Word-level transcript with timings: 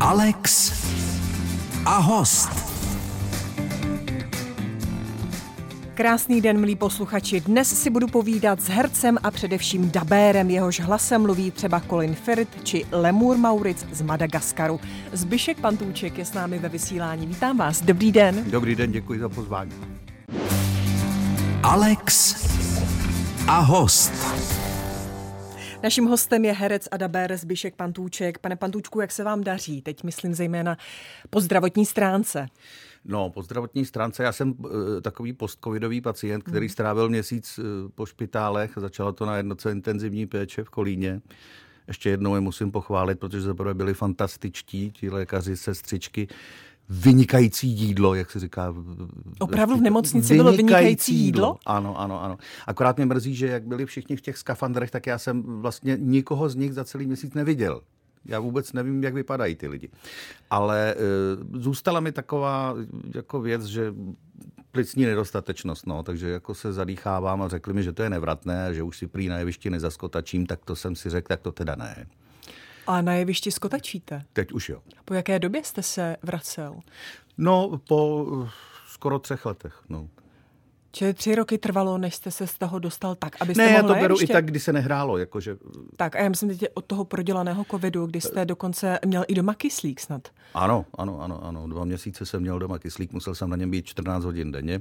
Alex 0.00 0.72
a 1.86 1.98
host. 1.98 2.48
Krásný 5.94 6.40
den, 6.40 6.60
milí 6.60 6.76
posluchači. 6.76 7.40
Dnes 7.40 7.82
si 7.82 7.90
budu 7.90 8.06
povídat 8.06 8.60
s 8.60 8.68
hercem 8.68 9.18
a 9.22 9.30
především 9.30 9.90
dabérem. 9.90 10.50
Jehož 10.50 10.80
hlasem 10.80 11.22
mluví 11.22 11.50
třeba 11.50 11.80
Colin 11.80 12.14
Firth 12.14 12.64
či 12.64 12.86
Lemur 12.92 13.36
Mauric 13.36 13.86
z 13.92 14.02
Madagaskaru. 14.02 14.80
Zbyšek 15.12 15.60
Pantůček 15.60 16.18
je 16.18 16.24
s 16.24 16.32
námi 16.32 16.58
ve 16.58 16.68
vysílání. 16.68 17.26
Vítám 17.26 17.56
vás. 17.56 17.82
Dobrý 17.82 18.12
den. 18.12 18.44
Dobrý 18.50 18.74
den, 18.74 18.92
děkuji 18.92 19.20
za 19.20 19.28
pozvání. 19.28 19.72
Alex 21.62 22.36
a 23.48 23.58
host. 23.58 24.12
Naším 25.82 26.04
hostem 26.04 26.44
je 26.44 26.52
herec 26.52 26.88
a 26.90 26.96
dabér 26.96 27.36
Zbyšek 27.36 27.74
Pantůček. 27.74 28.38
Pane 28.38 28.56
Pantůčku, 28.56 29.00
jak 29.00 29.12
se 29.12 29.24
vám 29.24 29.44
daří? 29.44 29.82
Teď 29.82 30.04
myslím 30.04 30.34
zejména 30.34 30.76
po 31.30 31.40
zdravotní 31.40 31.86
stránce. 31.86 32.46
No, 33.04 33.30
po 33.30 33.42
zdravotní 33.42 33.84
stránce, 33.84 34.22
já 34.22 34.32
jsem 34.32 34.50
uh, 34.58 34.70
takový 35.02 35.32
postcovidový 35.32 36.00
pacient, 36.00 36.42
který 36.42 36.68
strávil 36.68 37.08
měsíc 37.08 37.58
uh, 37.58 37.64
po 37.94 38.06
špitálech, 38.06 38.72
začalo 38.76 39.12
to 39.12 39.26
na 39.26 39.36
jednoce 39.36 39.72
intenzivní 39.72 40.26
péče 40.26 40.64
v 40.64 40.70
Kolíně. 40.70 41.20
Ještě 41.88 42.10
jednou 42.10 42.34
je 42.34 42.40
musím 42.40 42.70
pochválit, 42.70 43.18
protože 43.20 43.40
zaprvé 43.40 43.74
byli 43.74 43.94
fantastičtí, 43.94 44.90
ti 44.90 45.10
lékaři, 45.10 45.56
sestřičky, 45.56 46.28
vynikající 46.90 47.68
jídlo, 47.68 48.14
jak 48.14 48.30
se 48.30 48.40
říká. 48.40 48.74
Opravdu 49.38 49.76
v 49.76 49.80
nemocnici 49.80 50.36
bylo 50.36 50.52
vynikající 50.52 51.14
jídlo? 51.14 51.58
Ano, 51.66 52.00
ano, 52.00 52.22
ano. 52.22 52.38
Akorát 52.66 52.96
mě 52.96 53.06
mrzí, 53.06 53.34
že 53.34 53.46
jak 53.46 53.62
byli 53.66 53.86
všichni 53.86 54.16
v 54.16 54.20
těch 54.20 54.38
skafandrech, 54.38 54.90
tak 54.90 55.06
já 55.06 55.18
jsem 55.18 55.42
vlastně 55.42 55.96
nikoho 56.00 56.48
z 56.48 56.54
nich 56.54 56.74
za 56.74 56.84
celý 56.84 57.06
měsíc 57.06 57.34
neviděl. 57.34 57.80
Já 58.24 58.40
vůbec 58.40 58.72
nevím, 58.72 59.04
jak 59.04 59.14
vypadají 59.14 59.56
ty 59.56 59.68
lidi. 59.68 59.90
Ale 60.50 60.94
e, 60.94 60.96
zůstala 61.52 62.00
mi 62.00 62.12
taková 62.12 62.76
jako 63.14 63.40
věc, 63.40 63.64
že 63.64 63.94
plicní 64.72 65.04
nedostatečnost, 65.04 65.86
no, 65.86 66.02
takže 66.02 66.30
jako 66.30 66.54
se 66.54 66.72
zadýchávám 66.72 67.42
a 67.42 67.48
řekli 67.48 67.72
mi, 67.72 67.82
že 67.82 67.92
to 67.92 68.02
je 68.02 68.10
nevratné, 68.10 68.74
že 68.74 68.82
už 68.82 68.98
si 68.98 69.06
prý 69.06 69.28
na 69.28 69.38
jevišti 69.38 69.70
nezaskotačím, 69.70 70.46
tak 70.46 70.64
to 70.64 70.76
jsem 70.76 70.96
si 70.96 71.10
řekl, 71.10 71.28
tak 71.28 71.40
to 71.40 71.52
teda 71.52 71.74
ne. 71.74 72.06
A 72.86 73.02
na 73.02 73.14
jevišti 73.14 73.50
skotačíte? 73.50 74.22
Teď 74.32 74.52
už 74.52 74.68
jo. 74.68 74.80
Po 75.04 75.14
jaké 75.14 75.38
době 75.38 75.64
jste 75.64 75.82
se 75.82 76.16
vracel? 76.22 76.80
No, 77.38 77.80
po 77.88 78.26
skoro 78.86 79.18
třech 79.18 79.46
letech, 79.46 79.82
no. 79.88 80.08
Čili 80.92 81.14
tři 81.14 81.34
roky 81.34 81.58
trvalo, 81.58 81.98
než 81.98 82.14
jste 82.14 82.30
se 82.30 82.46
z 82.46 82.58
toho 82.58 82.78
dostal 82.78 83.14
tak, 83.14 83.36
abyste 83.40 83.62
Ne, 83.66 83.72
já 83.72 83.82
mohl 83.82 83.94
to 83.94 84.00
beru 84.00 84.16
i 84.20 84.26
tak, 84.26 84.44
kdy 84.44 84.60
se 84.60 84.72
nehrálo, 84.72 85.18
jakože... 85.18 85.56
Tak 85.96 86.16
a 86.16 86.22
já 86.22 86.28
myslím 86.28 86.48
teď 86.48 86.70
od 86.74 86.84
toho 86.84 87.04
prodělaného 87.04 87.64
covidu, 87.70 88.06
kdy 88.06 88.20
jste 88.20 88.44
dokonce 88.44 88.98
měl 89.06 89.24
i 89.28 89.34
doma 89.34 89.54
kyslík 89.54 90.00
snad. 90.00 90.28
Ano, 90.54 90.86
ano, 90.94 91.20
ano, 91.20 91.44
ano. 91.44 91.68
Dva 91.68 91.84
měsíce 91.84 92.26
jsem 92.26 92.42
měl 92.42 92.58
doma 92.58 92.78
kyslík, 92.78 93.12
musel 93.12 93.34
jsem 93.34 93.50
na 93.50 93.56
něm 93.56 93.70
být 93.70 93.86
14 93.86 94.24
hodin 94.24 94.52
denně. 94.52 94.80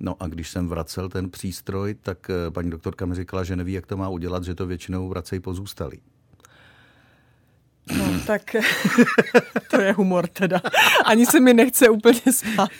No 0.00 0.16
a 0.20 0.26
když 0.26 0.50
jsem 0.50 0.68
vracel 0.68 1.08
ten 1.08 1.30
přístroj, 1.30 1.94
tak 2.02 2.30
eh, 2.30 2.50
paní 2.50 2.70
doktorka 2.70 3.06
mi 3.06 3.14
říkala, 3.14 3.44
že 3.44 3.56
neví, 3.56 3.72
jak 3.72 3.86
to 3.86 3.96
má 3.96 4.08
udělat, 4.08 4.44
že 4.44 4.54
to 4.54 4.66
většinou 4.66 5.08
vracejí 5.08 5.40
pozůstalí. 5.40 6.00
No, 7.98 8.04
tak 8.26 8.56
to 9.70 9.80
je 9.80 9.92
humor 9.92 10.26
teda. 10.26 10.60
Ani 11.04 11.26
se 11.26 11.40
mi 11.40 11.54
nechce 11.54 11.88
úplně 11.88 12.20
spát. 12.30 12.70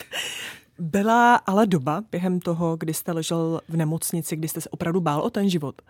Byla 0.78 1.36
ale 1.36 1.66
doba 1.66 2.04
během 2.10 2.40
toho, 2.40 2.76
kdy 2.76 2.94
jste 2.94 3.12
ležel 3.12 3.60
v 3.68 3.76
nemocnici, 3.76 4.36
kdy 4.36 4.48
jste 4.48 4.60
se 4.60 4.68
opravdu 4.68 5.00
bál 5.00 5.20
o 5.20 5.30
ten 5.30 5.50
život? 5.50 5.82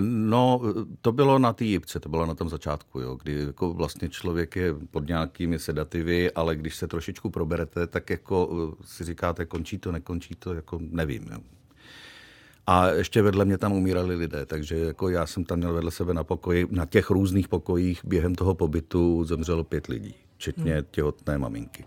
No, 0.00 0.60
to 1.00 1.12
bylo 1.12 1.38
na 1.38 1.52
té 1.52 1.64
jipce, 1.64 2.00
to 2.00 2.08
bylo 2.08 2.26
na 2.26 2.34
tom 2.34 2.48
začátku, 2.48 3.00
jo, 3.00 3.18
kdy 3.22 3.32
jako 3.46 3.72
vlastně 3.72 4.08
člověk 4.08 4.56
je 4.56 4.74
pod 4.90 5.08
nějakými 5.08 5.58
sedativy, 5.58 6.32
ale 6.32 6.56
když 6.56 6.76
se 6.76 6.88
trošičku 6.88 7.30
proberete, 7.30 7.86
tak 7.86 8.10
jako 8.10 8.50
eh, 8.52 8.84
si 8.86 9.04
říkáte, 9.04 9.46
končí 9.46 9.78
to, 9.78 9.92
nekončí 9.92 10.34
to, 10.34 10.54
jako 10.54 10.78
nevím. 10.80 11.28
Jo. 11.32 11.38
A 12.66 12.88
ještě 12.88 13.22
vedle 13.22 13.44
mě 13.44 13.58
tam 13.58 13.72
umírali 13.72 14.14
lidé, 14.14 14.46
takže 14.46 14.78
jako 14.78 15.08
já 15.08 15.26
jsem 15.26 15.44
tam 15.44 15.58
měl 15.58 15.72
vedle 15.72 15.90
sebe 15.90 16.14
na 16.14 16.24
pokoji, 16.24 16.66
na 16.70 16.86
těch 16.86 17.10
různých 17.10 17.48
pokojích 17.48 18.00
během 18.04 18.34
toho 18.34 18.54
pobytu 18.54 19.24
zemřelo 19.24 19.64
pět 19.64 19.86
lidí, 19.86 20.14
včetně 20.36 20.84
těhotné 20.90 21.38
maminky. 21.38 21.84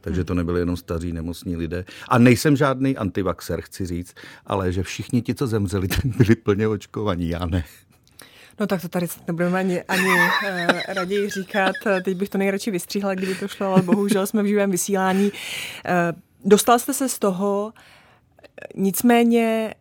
Takže 0.00 0.24
to 0.24 0.34
nebyly 0.34 0.60
jenom 0.60 0.76
staří 0.76 1.12
nemocní 1.12 1.56
lidé. 1.56 1.84
A 2.08 2.18
nejsem 2.18 2.56
žádný 2.56 2.96
antivaxer, 2.96 3.60
chci 3.60 3.86
říct, 3.86 4.14
ale 4.46 4.72
že 4.72 4.82
všichni 4.82 5.22
ti, 5.22 5.34
co 5.34 5.46
zemřeli, 5.46 5.88
byli 6.04 6.34
plně 6.34 6.68
očkovaní, 6.68 7.28
já 7.28 7.46
ne. 7.46 7.64
No 8.60 8.66
tak 8.66 8.82
to 8.82 8.88
tady 8.88 9.06
nebudeme 9.26 9.58
ani, 9.58 9.82
ani 9.82 10.08
uh, 10.08 10.80
raději 10.88 11.30
říkat. 11.30 11.72
Teď 12.04 12.16
bych 12.16 12.28
to 12.28 12.38
nejradši 12.38 12.70
vystříhla, 12.70 13.14
kdyby 13.14 13.34
to 13.34 13.48
šlo, 13.48 13.66
ale 13.66 13.82
bohužel 13.82 14.26
jsme 14.26 14.42
v 14.42 14.46
živém 14.46 14.70
vysílání. 14.70 15.30
Uh, 15.30 16.18
dostal 16.44 16.78
jste 16.78 16.94
se 16.94 17.08
z 17.08 17.18
toho, 17.18 17.72
nicméně 18.74 19.74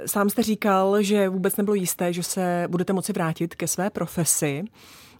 eh, 0.00 0.08
sám 0.08 0.30
jste 0.30 0.42
říkal, 0.42 1.02
že 1.02 1.28
vůbec 1.28 1.56
nebylo 1.56 1.74
jisté, 1.74 2.12
že 2.12 2.22
se 2.22 2.66
budete 2.70 2.92
moci 2.92 3.12
vrátit 3.12 3.54
ke 3.54 3.68
své 3.68 3.90
profesi. 3.90 4.64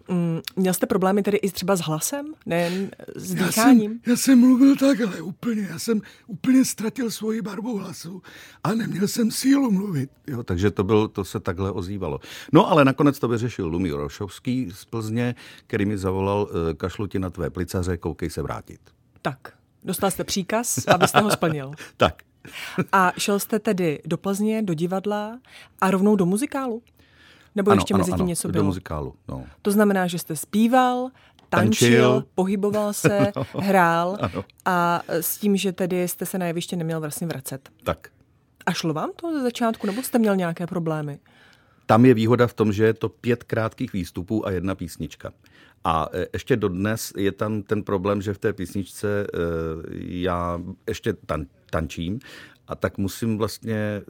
Mm, 0.09 0.41
měl 0.57 0.75
jste 0.75 0.87
problémy 0.87 1.23
tedy 1.23 1.37
i 1.37 1.51
třeba 1.51 1.77
s 1.77 1.81
hlasem, 1.81 2.27
nejen 2.47 2.91
s 3.17 3.35
Já 3.35 3.47
dýcháním? 3.47 3.91
jsem, 3.91 4.01
já 4.07 4.17
jsem 4.17 4.41
mluvil 4.41 4.77
tak, 4.77 5.01
ale 5.01 5.21
úplně, 5.21 5.67
já 5.71 5.79
jsem 5.79 6.01
úplně 6.27 6.65
ztratil 6.65 7.11
svoji 7.11 7.43
barvu 7.43 7.79
hlasu 7.79 8.23
a 8.65 8.75
neměl 8.75 9.09
jsem 9.09 9.31
sílu 9.31 9.71
mluvit. 9.71 10.11
Jo, 10.27 10.43
takže 10.43 10.71
to, 10.71 10.85
byl, 10.85 11.09
to 11.09 11.25
se 11.25 11.41
takhle 11.41 11.71
ozývalo. 11.71 12.21
No 12.53 12.71
ale 12.71 12.85
nakonec 12.85 13.19
to 13.19 13.29
vyřešil 13.29 13.67
Lumír 13.67 13.95
Rošovský 13.95 14.71
z 14.75 14.85
Plzně, 14.85 15.35
který 15.67 15.85
mi 15.87 15.99
zavolal, 15.99 16.49
eh, 16.71 16.75
kašlu 16.75 17.07
ti 17.07 17.19
na 17.19 17.31
tvé 17.31 17.51
plicaře, 17.51 17.97
koukej 17.97 18.31
se 18.31 18.43
vrátit. 18.43 18.81
Tak, 19.23 19.39
dostal 19.85 20.11
jste 20.11 20.25
příkaz, 20.25 20.89
abyste 20.89 21.21
ho 21.21 21.31
splnil. 21.31 21.71
Tak, 21.97 22.23
A 22.93 23.13
šel 23.19 23.39
jste 23.39 23.59
tedy 23.59 24.01
do 24.07 24.17
Plzně, 24.19 24.63
do 24.63 24.75
divadla 24.75 25.39
a 25.81 25.91
rovnou 25.91 26.17
do 26.17 26.27
muzikálu? 26.27 26.83
Nebo 27.55 27.73
ještě 27.73 27.97
mezi 27.97 28.13
tím 28.13 28.27
něco 28.27 28.49
do 28.49 28.53
bylo? 28.53 28.65
muzikálu, 28.65 29.15
no. 29.29 29.45
To 29.63 29.71
znamená, 29.71 30.07
že 30.07 30.19
jste 30.19 30.37
zpíval, 30.37 31.09
tančil, 31.49 31.89
Tančil. 32.13 32.25
pohyboval 32.35 32.93
se, 32.93 33.33
hrál 33.59 34.17
ano. 34.21 34.45
a 34.65 35.03
s 35.09 35.39
tím, 35.39 35.57
že 35.57 35.73
tedy 35.73 36.09
jste 36.09 36.27
se 36.27 36.39
na 36.39 36.47
jeviště 36.47 36.77
neměl 36.77 37.01
vlastně 37.01 37.27
vracet. 37.27 37.69
Tak. 37.85 38.09
A 38.67 38.73
šlo 38.73 38.95
vám 38.95 39.11
to 39.17 39.33
ze 39.33 39.43
začátku, 39.43 39.87
nebo 39.87 40.03
jste 40.03 40.19
měl 40.19 40.37
nějaké 40.37 40.67
problémy? 40.67 41.19
Tam 41.87 42.05
je 42.05 42.15
výhoda 42.15 42.47
v 42.47 42.55
tom, 42.55 42.73
že 42.73 42.85
je 42.85 42.95
to 42.95 43.09
pět 43.09 43.45
krátkých 43.45 43.93
výstupů 43.93 44.47
a 44.47 44.51
jedna 44.51 44.75
písnička. 44.75 45.33
A 45.85 46.09
e, 46.13 46.27
ještě 46.33 46.57
dodnes 46.57 47.13
je 47.17 47.33
tam 47.33 47.63
ten 47.63 47.83
problém, 47.83 48.23
že 48.23 48.35
v 48.35 48.39
té 48.39 48.53
písničce 48.53 49.23
e, 49.23 49.27
já 49.99 50.61
ještě 50.89 51.13
tan, 51.13 51.47
tančím 51.71 52.19
a 52.69 52.75
tak 52.75 52.99
musím 52.99 53.39
vlastně 53.39 53.77
e, 53.77 54.03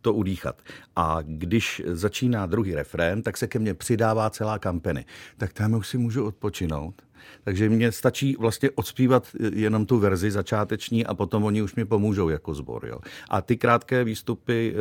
to 0.00 0.14
udýchat. 0.14 0.62
A 0.96 1.18
když 1.22 1.82
začíná 1.86 2.46
druhý 2.46 2.74
refrén, 2.74 3.22
tak 3.22 3.36
se 3.36 3.46
ke 3.46 3.58
mně 3.58 3.74
přidává 3.74 4.30
celá 4.30 4.58
kampeny. 4.58 5.04
Tak 5.36 5.52
tam 5.52 5.74
už 5.74 5.88
si 5.88 5.98
můžu 5.98 6.24
odpočinout. 6.24 7.02
Takže 7.44 7.68
mně 7.68 7.92
stačí 7.92 8.36
vlastně 8.38 8.70
odspívat 8.70 9.26
jenom 9.52 9.86
tu 9.86 9.98
verzi 9.98 10.30
začáteční 10.30 11.06
a 11.06 11.14
potom 11.14 11.44
oni 11.44 11.62
už 11.62 11.74
mi 11.74 11.84
pomůžou 11.84 12.28
jako 12.28 12.54
sbor. 12.54 12.86
Jo. 12.86 13.00
A 13.28 13.40
ty 13.40 13.56
krátké 13.56 14.04
výstupy 14.04 14.74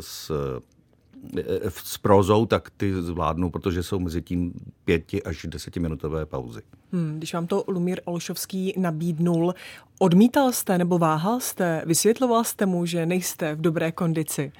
s 0.00 0.32
s 1.68 1.98
prózou, 1.98 2.46
tak 2.46 2.70
ty 2.76 3.02
zvládnu, 3.02 3.50
protože 3.50 3.82
jsou 3.82 3.98
mezi 3.98 4.22
tím 4.22 4.52
pěti 4.84 5.22
až 5.22 5.46
desetiminutové 5.48 6.26
pauzy. 6.26 6.60
Hmm, 6.92 7.18
když 7.18 7.34
vám 7.34 7.46
to 7.46 7.64
Lumír 7.68 8.00
Olšovský 8.04 8.74
nabídnul, 8.76 9.54
odmítal 9.98 10.52
jste 10.52 10.78
nebo 10.78 10.98
váhal 10.98 11.40
jste? 11.40 11.82
Vysvětloval 11.86 12.44
jste 12.44 12.66
mu, 12.66 12.86
že 12.86 13.06
nejste 13.06 13.54
v 13.54 13.60
dobré 13.60 13.92
kondici? 13.92 14.52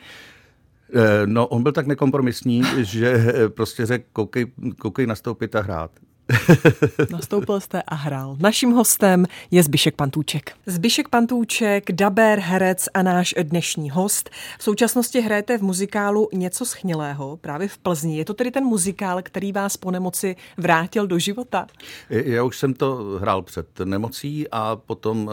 E, 0.95 1.27
No, 1.27 1.47
on 1.47 1.63
byl 1.63 1.73
tak 1.73 1.87
nekompromisní, 1.87 2.63
že 2.79 3.09
e, 3.09 3.49
prostě 3.49 3.87
řekl, 3.87 4.05
koukej, 4.13 4.47
koukej 4.79 5.07
nastoupit 5.07 5.57
a 5.57 5.61
hrát. 5.61 5.91
Nastoupil 7.11 7.61
jste 7.61 7.83
a 7.83 7.95
hrál. 7.95 8.37
Naším 8.41 8.71
hostem 8.71 9.27
je 9.51 9.63
Zbyšek 9.63 9.97
Pantůček. 9.97 10.53
Zbyšek 10.67 11.09
Pantůček, 11.09 11.93
daber, 11.93 12.39
herec 12.39 12.89
a 12.95 13.03
náš 13.03 13.35
dnešní 13.43 13.91
host. 13.91 14.31
V 14.59 14.63
současnosti 14.63 15.21
hrajete 15.21 15.59
v 15.59 15.63
muzikálu 15.63 16.29
Něco 16.33 16.67
schnilého, 16.67 17.37
právě 17.37 17.69
v 17.69 17.79
Plzni. 17.79 18.19
Je 18.19 18.25
to 18.25 18.35
tedy 18.35 18.51
ten 18.51 18.65
muzikál, 18.65 19.23
který 19.23 19.53
vás 19.53 19.77
po 19.77 19.91
nemoci 19.91 20.37
vrátil 20.57 21.07
do 21.07 21.19
života? 21.19 21.67
Já 22.11 22.45
už 22.45 22.59
jsem 22.59 22.75
to 22.75 23.19
hrál 23.21 23.43
před 23.43 23.67
nemocí 23.85 24.49
a 24.53 24.77
potom 24.77 25.31
e, 25.31 25.33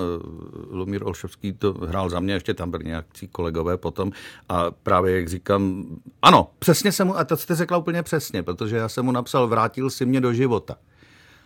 Lumír 0.75 1.03
Olšovský 1.03 1.53
to 1.53 1.73
hrál 1.73 2.09
za 2.09 2.19
mě, 2.19 2.33
ještě 2.33 2.53
tam 2.53 2.71
byli 2.71 2.85
nějaký 2.85 3.27
kolegové 3.27 3.77
potom 3.77 4.11
a 4.49 4.71
právě 4.71 5.15
jak 5.15 5.29
říkám, 5.29 5.85
ano, 6.21 6.49
přesně 6.59 6.91
jsem 6.91 7.07
mu, 7.07 7.17
a 7.17 7.23
to 7.23 7.37
jste 7.37 7.55
řekla 7.55 7.77
úplně 7.77 8.03
přesně, 8.03 8.43
protože 8.43 8.75
já 8.77 8.89
jsem 8.89 9.05
mu 9.05 9.11
napsal, 9.11 9.47
vrátil 9.47 9.89
si 9.89 10.05
mě 10.05 10.21
do 10.21 10.33
života. 10.33 10.77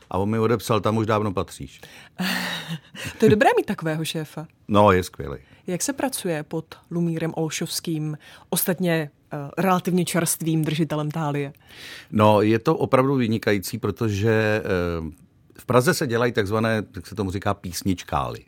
A 0.09 0.17
on 0.17 0.29
mi 0.29 0.39
odepsal, 0.39 0.81
tam 0.81 0.97
už 0.97 1.05
dávno 1.05 1.33
patříš. 1.33 1.81
To 3.19 3.25
je 3.25 3.29
dobré 3.29 3.49
mít 3.57 3.65
takového 3.65 4.05
šéfa. 4.05 4.47
No, 4.67 4.91
je 4.91 5.03
skvělý. 5.03 5.37
Jak 5.67 5.81
se 5.81 5.93
pracuje 5.93 6.43
pod 6.43 6.65
Lumírem 6.91 7.33
Olšovským? 7.35 8.17
Ostatně 8.49 9.09
eh, 9.33 9.37
relativně 9.57 10.05
čerstvým 10.05 10.63
držitelem 10.63 11.11
tálie? 11.11 11.53
No, 12.11 12.41
je 12.41 12.59
to 12.59 12.77
opravdu 12.77 13.15
vynikající, 13.15 13.77
protože 13.77 14.61
eh, 14.63 15.11
v 15.57 15.65
Praze 15.65 15.93
se 15.93 16.07
dělají 16.07 16.31
takzvané, 16.31 16.83
jak 16.95 17.07
se 17.07 17.15
tomu 17.15 17.31
říká, 17.31 17.53
písničkály. 17.53 18.39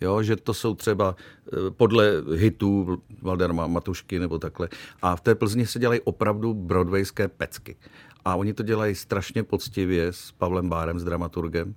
Jo, 0.00 0.22
že 0.22 0.36
to 0.36 0.54
jsou 0.54 0.74
třeba 0.74 1.16
eh, 1.16 1.70
podle 1.70 2.12
hitů 2.34 3.02
Valdemara 3.22 3.66
Matušky 3.66 4.18
nebo 4.18 4.38
takhle. 4.38 4.68
A 5.02 5.16
v 5.16 5.20
té 5.20 5.34
Plzni 5.34 5.66
se 5.66 5.78
dělají 5.78 6.00
opravdu 6.00 6.54
broadwayské 6.54 7.28
pecky. 7.28 7.76
A 8.24 8.34
oni 8.34 8.52
to 8.52 8.62
dělají 8.62 8.94
strašně 8.94 9.42
poctivě 9.42 10.12
s 10.12 10.32
Pavlem 10.32 10.68
Bárem, 10.68 10.98
s 10.98 11.04
dramaturgem 11.04 11.74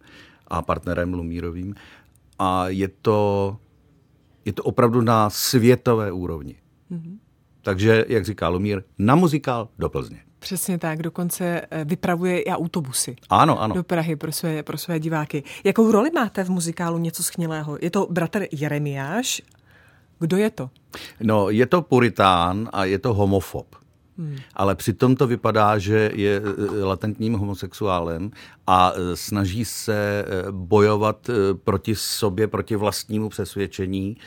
a 0.47 0.61
partnerem 0.61 1.13
Lumírovým. 1.13 1.75
A 2.39 2.67
je 2.67 2.87
to, 2.87 3.57
je 4.45 4.53
to 4.53 4.63
opravdu 4.63 5.01
na 5.01 5.29
světové 5.29 6.11
úrovni. 6.11 6.55
Mm-hmm. 6.91 7.17
Takže, 7.61 8.05
jak 8.07 8.25
říká 8.25 8.49
Lumír, 8.49 8.83
na 8.97 9.15
muzikál 9.15 9.69
do 9.79 9.89
Plzně. 9.89 10.23
Přesně 10.43 10.77
tak, 10.77 11.01
dokonce 11.01 11.61
eh, 11.71 11.85
vypravuje 11.85 12.41
i 12.41 12.51
autobusy. 12.51 13.15
Ano, 13.29 13.61
ano. 13.61 13.75
Do 13.75 13.83
Prahy 13.83 14.15
pro 14.15 14.31
své, 14.31 14.63
pro 14.63 14.77
své 14.77 14.99
diváky. 14.99 15.43
Jakou 15.63 15.91
roli 15.91 16.11
máte 16.15 16.43
v 16.43 16.49
muzikálu 16.49 16.97
Něco 16.97 17.23
schnilého? 17.23 17.77
Je 17.81 17.89
to 17.89 18.07
bratr 18.09 18.45
Jeremiáš? 18.51 19.41
Kdo 20.19 20.37
je 20.37 20.49
to? 20.49 20.69
No, 21.19 21.49
je 21.49 21.65
to 21.65 21.81
puritán 21.81 22.69
a 22.73 22.85
je 22.85 22.99
to 22.99 23.13
homofob. 23.13 23.75
Hmm. 24.17 24.37
Ale 24.53 24.75
přitom 24.75 25.15
to 25.15 25.27
vypadá, 25.27 25.77
že 25.77 26.11
je 26.13 26.41
eh, 26.45 26.83
latentním 26.83 27.33
homosexuálem 27.33 28.31
a 28.67 28.91
eh, 28.95 29.15
snaží 29.15 29.65
se 29.65 30.25
bojovat 30.51 31.29
proti 31.63 31.95
sobě, 31.95 32.47
proti 32.47 32.75
vlastnímu 32.75 33.29
přesvědčení 33.29 34.17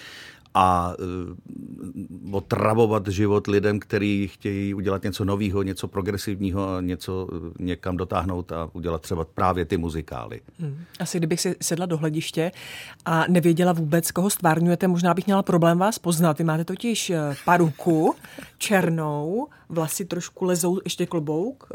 a 0.58 0.94
uh, 0.98 2.34
otravovat 2.34 3.08
život 3.08 3.46
lidem, 3.46 3.80
kteří 3.80 4.28
chtějí 4.28 4.74
udělat 4.74 5.02
něco 5.02 5.24
nového, 5.24 5.62
něco 5.62 5.88
progresivního, 5.88 6.80
něco 6.80 7.28
uh, 7.32 7.38
někam 7.58 7.96
dotáhnout 7.96 8.52
a 8.52 8.70
udělat 8.72 9.02
třeba 9.02 9.24
právě 9.24 9.64
ty 9.64 9.76
muzikály. 9.76 10.40
Hmm. 10.60 10.84
Asi 11.00 11.18
kdybych 11.18 11.40
si 11.40 11.56
sedla 11.62 11.86
do 11.86 11.96
hlediště 11.96 12.52
a 13.04 13.24
nevěděla 13.28 13.72
vůbec, 13.72 14.10
koho 14.10 14.30
stvárňujete, 14.30 14.88
možná 14.88 15.14
bych 15.14 15.26
měla 15.26 15.42
problém 15.42 15.78
vás 15.78 15.98
poznat. 15.98 16.38
Vy 16.38 16.44
máte 16.44 16.64
totiž 16.64 17.10
eh, 17.10 17.34
paruku 17.44 18.14
černou, 18.58 19.48
vlasy 19.68 20.04
trošku 20.04 20.44
lezou, 20.44 20.78
ještě 20.84 21.06
klobouk, 21.06 21.68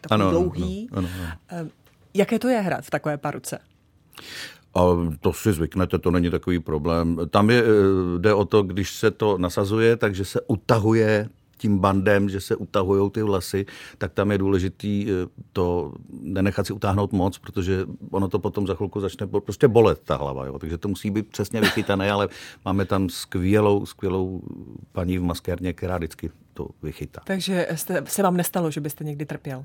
takový 0.00 0.22
ano, 0.22 0.30
dlouhý. 0.30 0.88
Ano, 0.92 1.08
ano, 1.18 1.30
ano. 1.48 1.68
Jaké 2.14 2.38
to 2.38 2.48
je 2.48 2.60
hrát 2.60 2.84
v 2.84 2.90
takové 2.90 3.16
paruce? 3.16 3.58
A 4.78 4.80
to 5.20 5.32
si 5.32 5.52
zvyknete, 5.52 5.98
to 5.98 6.10
není 6.10 6.30
takový 6.30 6.58
problém. 6.58 7.18
Tam 7.30 7.50
je, 7.50 7.62
eh, 7.62 8.18
jde 8.18 8.34
o 8.34 8.44
to, 8.44 8.62
když 8.62 8.94
se 8.94 9.10
to 9.10 9.38
nasazuje, 9.38 9.96
takže 9.96 10.24
se 10.24 10.40
utahuje 10.40 11.28
tím 11.58 11.78
bandem, 11.78 12.28
že 12.28 12.40
se 12.40 12.56
utahují 12.56 13.10
ty 13.10 13.22
vlasy, 13.22 13.66
tak 13.98 14.12
tam 14.12 14.30
je 14.30 14.38
důležitý 14.38 15.06
eh, 15.10 15.26
to 15.52 15.92
nenechat 16.22 16.66
si 16.66 16.72
utáhnout 16.72 17.12
moc, 17.12 17.38
protože 17.38 17.86
ono 18.10 18.28
to 18.28 18.38
potom 18.38 18.66
za 18.66 18.74
chvilku 18.74 19.00
začne 19.00 19.26
prostě 19.26 19.68
bolet 19.68 20.00
ta 20.04 20.16
hlava. 20.16 20.46
Jo. 20.46 20.58
Takže 20.58 20.78
to 20.78 20.88
musí 20.88 21.10
být 21.10 21.28
přesně 21.28 21.60
vychytané, 21.60 22.10
ale 22.10 22.28
máme 22.64 22.84
tam 22.84 23.08
skvělou, 23.08 23.86
skvělou 23.86 24.42
paní 24.92 25.18
v 25.18 25.22
maskérně, 25.22 25.72
která 25.72 25.96
vždycky 25.96 26.30
to 26.54 26.68
vychytá. 26.82 27.20
Takže 27.24 27.68
jste, 27.74 28.02
se 28.06 28.22
vám 28.22 28.36
nestalo, 28.36 28.70
že 28.70 28.80
byste 28.80 29.04
někdy 29.04 29.26
trpěl? 29.26 29.64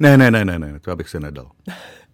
Ne, 0.00 0.16
ne, 0.16 0.30
ne, 0.30 0.44
ne, 0.44 0.58
ne, 0.58 0.80
to 0.80 0.90
abych 0.90 1.08
se 1.08 1.20
nedal. 1.20 1.50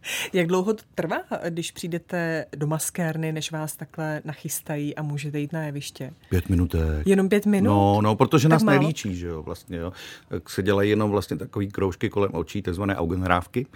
Jak 0.33 0.47
dlouho 0.47 0.75
to 0.75 0.83
trvá, 0.95 1.23
když 1.49 1.71
přijdete 1.71 2.47
do 2.57 2.67
maskérny, 2.67 3.33
než 3.33 3.53
vás 3.53 3.77
takhle 3.77 4.23
nachystají 4.25 4.97
a 4.97 5.03
můžete 5.03 5.41
jít 5.41 5.53
na 5.53 5.63
jeviště? 5.63 6.13
Pět 6.29 6.49
minut. 6.49 6.75
Jenom 7.07 7.29
pět 7.29 7.47
minut? 7.47 7.71
No, 7.71 8.01
no 8.03 8.17
protože 8.17 8.49
tak 8.49 8.51
nás 8.51 8.63
málo? 8.63 8.81
nelíčí, 8.81 9.17
že 9.17 9.27
jo, 9.27 9.43
vlastně, 9.43 9.77
jo. 9.77 9.93
Tak 10.29 10.51
se 10.51 10.63
dělají 10.63 10.91
jenom 10.91 11.11
vlastně 11.11 11.37
takový 11.37 11.69
kroužky 11.69 12.11
kolem 12.11 12.31
očí, 12.35 12.63
takzvané 12.63 12.97
augenhrávky. 12.97 13.67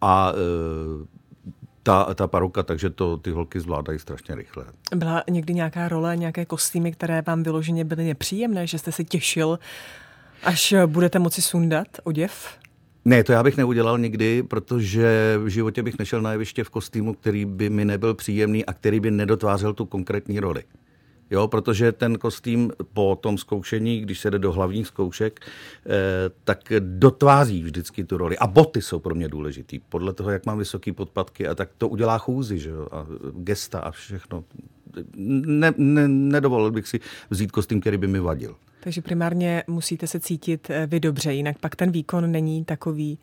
A 0.00 0.32
e, 0.32 1.22
ta, 1.82 2.14
ta 2.14 2.26
paruka, 2.26 2.62
takže 2.62 2.90
to 2.90 3.16
ty 3.16 3.30
holky 3.30 3.60
zvládají 3.60 3.98
strašně 3.98 4.34
rychle. 4.34 4.64
Byla 4.94 5.24
někdy 5.30 5.54
nějaká 5.54 5.88
role, 5.88 6.16
nějaké 6.16 6.44
kostýmy, 6.44 6.92
které 6.92 7.22
vám 7.22 7.42
vyloženě 7.42 7.84
byly 7.84 8.04
nepříjemné, 8.04 8.66
že 8.66 8.78
jste 8.78 8.92
se 8.92 9.04
těšil, 9.04 9.58
až 10.42 10.74
budete 10.86 11.18
moci 11.18 11.42
sundat 11.42 11.86
oděv? 12.04 12.58
Ne, 13.04 13.24
to 13.24 13.32
já 13.32 13.42
bych 13.42 13.56
neudělal 13.56 13.98
nikdy, 13.98 14.42
protože 14.42 15.38
v 15.44 15.48
životě 15.48 15.82
bych 15.82 15.98
nešel 15.98 16.22
na 16.22 16.32
jeviště 16.32 16.64
v 16.64 16.70
kostýmu, 16.70 17.14
který 17.14 17.44
by 17.44 17.70
mi 17.70 17.84
nebyl 17.84 18.14
příjemný 18.14 18.64
a 18.64 18.72
který 18.72 19.00
by 19.00 19.10
nedotvářel 19.10 19.74
tu 19.74 19.84
konkrétní 19.86 20.40
roli. 20.40 20.64
Jo, 21.30 21.48
protože 21.48 21.92
ten 21.92 22.18
kostým 22.18 22.72
po 22.92 23.18
tom 23.20 23.38
zkoušení, 23.38 24.00
když 24.00 24.20
se 24.20 24.30
jde 24.30 24.38
do 24.38 24.52
hlavních 24.52 24.86
zkoušek, 24.86 25.40
eh, 25.40 25.90
tak 26.44 26.72
dotváří 26.78 27.62
vždycky 27.62 28.04
tu 28.04 28.16
roli. 28.16 28.38
A 28.38 28.46
boty 28.46 28.82
jsou 28.82 28.98
pro 28.98 29.14
mě 29.14 29.28
důležitý. 29.28 29.78
Podle 29.78 30.12
toho, 30.12 30.30
jak 30.30 30.46
mám 30.46 30.58
vysoké 30.58 30.92
podpatky, 30.92 31.48
a 31.48 31.54
tak 31.54 31.68
to 31.78 31.88
udělá 31.88 32.18
chůzi, 32.18 32.58
že 32.58 32.70
jo? 32.70 32.88
a 32.92 33.06
gesta 33.32 33.78
a 33.78 33.90
všechno. 33.90 34.44
Ne, 35.16 35.72
ne, 35.76 36.08
nedovolil 36.08 36.70
bych 36.70 36.88
si 36.88 37.00
vzít 37.30 37.52
kostým, 37.52 37.80
který 37.80 37.96
by 37.96 38.06
mi 38.06 38.20
vadil. 38.20 38.56
Takže 38.80 39.02
primárně 39.02 39.62
musíte 39.66 40.06
se 40.06 40.20
cítit 40.20 40.70
eh, 40.70 40.86
vy 40.86 41.00
dobře, 41.00 41.32
jinak 41.32 41.58
pak 41.58 41.76
ten 41.76 41.90
výkon 41.90 42.32
není 42.32 42.64
takový, 42.64 43.18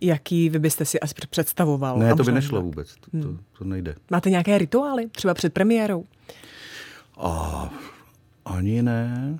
jaký 0.00 0.50
vy 0.50 0.58
byste 0.58 0.84
si 0.84 1.00
asi 1.00 1.14
představoval. 1.30 1.98
Ne, 1.98 2.14
to 2.14 2.24
by 2.24 2.32
nešlo 2.32 2.62
vůbec, 2.62 2.94
to, 2.94 3.10
to, 3.10 3.28
hmm. 3.28 3.38
to 3.58 3.64
nejde. 3.64 3.94
Máte 4.10 4.30
nějaké 4.30 4.58
rituály, 4.58 5.08
třeba 5.08 5.34
před 5.34 5.52
premiérou? 5.52 6.04
A, 7.18 7.70
ani 8.44 8.82
ne. 8.82 9.38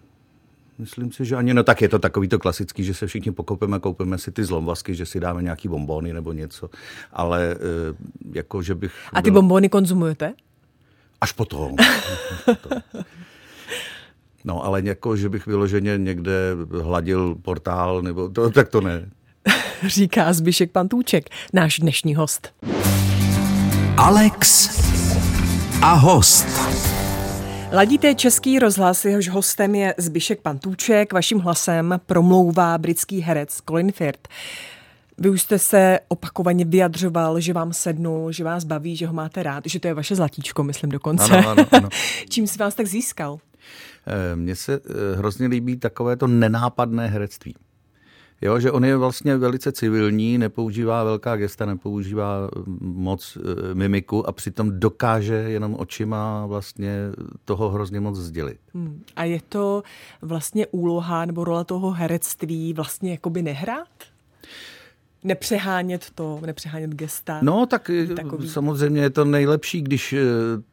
Myslím 0.78 1.12
si, 1.12 1.24
že 1.24 1.36
ani 1.36 1.54
no 1.54 1.62
tak 1.62 1.82
je 1.82 1.88
to 1.88 1.98
takový 1.98 2.28
to 2.28 2.38
klasický, 2.38 2.84
že 2.84 2.94
se 2.94 3.06
všichni 3.06 3.32
pokopeme, 3.32 3.78
koupíme 3.78 4.18
si 4.18 4.32
ty 4.32 4.44
zlomvasky, 4.44 4.94
že 4.94 5.06
si 5.06 5.20
dáme 5.20 5.42
nějaký 5.42 5.68
bombóny 5.68 6.12
nebo 6.12 6.32
něco, 6.32 6.70
ale 7.12 7.52
e, 7.52 7.56
jako, 8.32 8.62
že 8.62 8.74
bych... 8.74 8.92
A 9.12 9.22
ty 9.22 9.30
byl... 9.30 9.40
bombóny 9.40 9.68
konzumujete? 9.68 10.34
Až 11.24 11.32
potom. 11.32 11.76
No, 14.46 14.64
ale 14.64 14.82
jako, 14.84 15.16
že 15.16 15.28
bych 15.28 15.46
vyloženě 15.46 15.98
někde 15.98 16.32
hladil 16.82 17.34
portál, 17.42 18.02
nebo 18.02 18.28
to, 18.28 18.50
tak 18.50 18.68
to 18.68 18.80
ne. 18.80 19.10
Říká 19.86 20.32
Zbyšek 20.32 20.70
Pantůček, 20.70 21.24
náš 21.52 21.78
dnešní 21.78 22.14
host. 22.14 22.54
Alex 23.96 24.70
a 25.82 25.92
host. 25.92 26.46
Ladíte 27.72 28.14
Český 28.14 28.58
rozhlas, 28.58 29.04
jehož 29.04 29.28
hostem 29.28 29.74
je 29.74 29.94
Zbyšek 29.98 30.40
Pantůček, 30.40 31.12
vaším 31.12 31.38
hlasem 31.38 32.00
promlouvá 32.06 32.78
britský 32.78 33.20
herec 33.20 33.60
Colin 33.68 33.92
Firth. 33.92 34.28
Vy 35.18 35.30
už 35.30 35.42
jste 35.42 35.58
se 35.58 35.98
opakovaně 36.08 36.64
vyjadřoval, 36.64 37.40
že 37.40 37.52
vám 37.52 37.72
sednul, 37.72 38.32
že 38.32 38.44
vás 38.44 38.64
baví, 38.64 38.96
že 38.96 39.06
ho 39.06 39.12
máte 39.12 39.42
rád, 39.42 39.64
že 39.66 39.80
to 39.80 39.88
je 39.88 39.94
vaše 39.94 40.16
zlatíčko, 40.16 40.62
myslím 40.64 40.90
dokonce. 40.90 41.36
Ano, 41.36 41.48
ano, 41.48 41.66
ano. 41.70 41.88
Čím 42.28 42.46
si 42.46 42.58
vás 42.58 42.74
tak 42.74 42.86
získal? 42.86 43.38
Eh, 44.06 44.36
mně 44.36 44.56
se 44.56 44.74
eh, 44.74 45.16
hrozně 45.16 45.46
líbí 45.46 45.76
takové 45.76 46.16
to 46.16 46.26
nenápadné 46.26 47.06
herectví. 47.06 47.54
Jo, 48.42 48.60
že 48.60 48.72
on 48.72 48.84
je 48.84 48.96
vlastně 48.96 49.36
velice 49.36 49.72
civilní, 49.72 50.38
nepoužívá 50.38 51.04
velká 51.04 51.36
gesta, 51.36 51.66
nepoužívá 51.66 52.50
mm, 52.66 52.78
moc 52.80 53.36
e, 53.36 53.74
mimiku 53.74 54.28
a 54.28 54.32
přitom 54.32 54.80
dokáže 54.80 55.34
jenom 55.34 55.76
očima 55.78 56.46
vlastně 56.46 56.96
toho 57.44 57.70
hrozně 57.70 58.00
moc 58.00 58.16
sdělit. 58.16 58.58
Hmm. 58.74 59.02
A 59.16 59.24
je 59.24 59.40
to 59.48 59.82
vlastně 60.22 60.66
úloha 60.66 61.24
nebo 61.24 61.44
role 61.44 61.64
toho 61.64 61.90
herectví 61.90 62.72
vlastně 62.72 63.10
jakoby 63.10 63.42
nehrát? 63.42 63.88
Nepřehánět 65.24 66.10
to, 66.14 66.40
nepřehánět 66.46 66.90
gesta. 66.90 67.38
No, 67.42 67.66
tak 67.66 67.90
takový. 68.16 68.48
samozřejmě 68.48 69.02
je 69.02 69.10
to 69.10 69.24
nejlepší, 69.24 69.82
když 69.82 70.12
eh, 70.12 70.22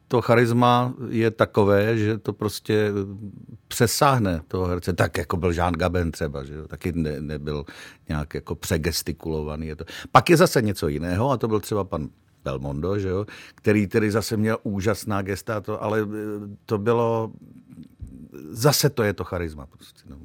to 0.08 0.22
charisma 0.22 0.94
je 1.08 1.30
takové, 1.30 1.98
že 1.98 2.18
to 2.18 2.32
prostě 2.32 2.90
přesáhne 3.68 4.40
toho 4.48 4.66
herce, 4.66 4.92
tak 4.92 5.18
jako 5.18 5.36
byl 5.36 5.52
Jean 5.52 5.74
Gaben 5.74 6.12
třeba, 6.12 6.44
že 6.44 6.54
jo? 6.54 6.68
taky 6.68 6.92
ne, 6.92 7.20
nebyl 7.20 7.64
nějak 8.08 8.34
jako 8.34 8.54
přegestikulovaný. 8.54 9.66
Je 9.66 9.76
to. 9.76 9.84
Pak 10.12 10.30
je 10.30 10.36
zase 10.36 10.62
něco 10.62 10.88
jiného 10.88 11.30
a 11.30 11.36
to 11.36 11.48
byl 11.48 11.60
třeba 11.60 11.84
pan 11.84 12.08
Belmondo, 12.44 12.98
že 12.98 13.08
jo? 13.08 13.26
který 13.54 13.86
tedy 13.86 14.10
zase 14.10 14.36
měl 14.36 14.58
úžasná 14.62 15.22
gesta, 15.22 15.60
to, 15.60 15.82
ale 15.82 16.00
eh, 16.00 16.06
to 16.66 16.78
bylo, 16.78 17.32
zase 18.50 18.90
to 18.90 19.02
je 19.02 19.12
to 19.12 19.24
charisma. 19.24 19.66
Prostě, 19.66 20.00
no. 20.08 20.16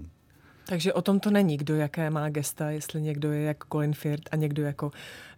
Takže 0.67 0.93
o 0.93 1.01
tom 1.01 1.19
to 1.19 1.31
není, 1.31 1.57
kdo 1.57 1.75
jaké 1.75 2.09
má 2.09 2.29
gesta, 2.29 2.69
jestli 2.69 3.01
někdo 3.01 3.31
je 3.31 3.41
jako 3.41 3.67
Colin 3.71 3.93
Firth 3.93 4.23
a 4.31 4.35
někdo 4.35 4.63
jako 4.63 4.91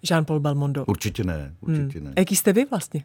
Jean-Paul 0.03 0.39
Belmondo. 0.39 0.85
Určitě 0.85 1.23
ne, 1.23 1.53
určitě 1.61 1.99
hmm. 1.99 2.07
ne. 2.07 2.13
Jaký 2.17 2.35
jste 2.35 2.53
vy 2.53 2.65
vlastně? 2.65 3.03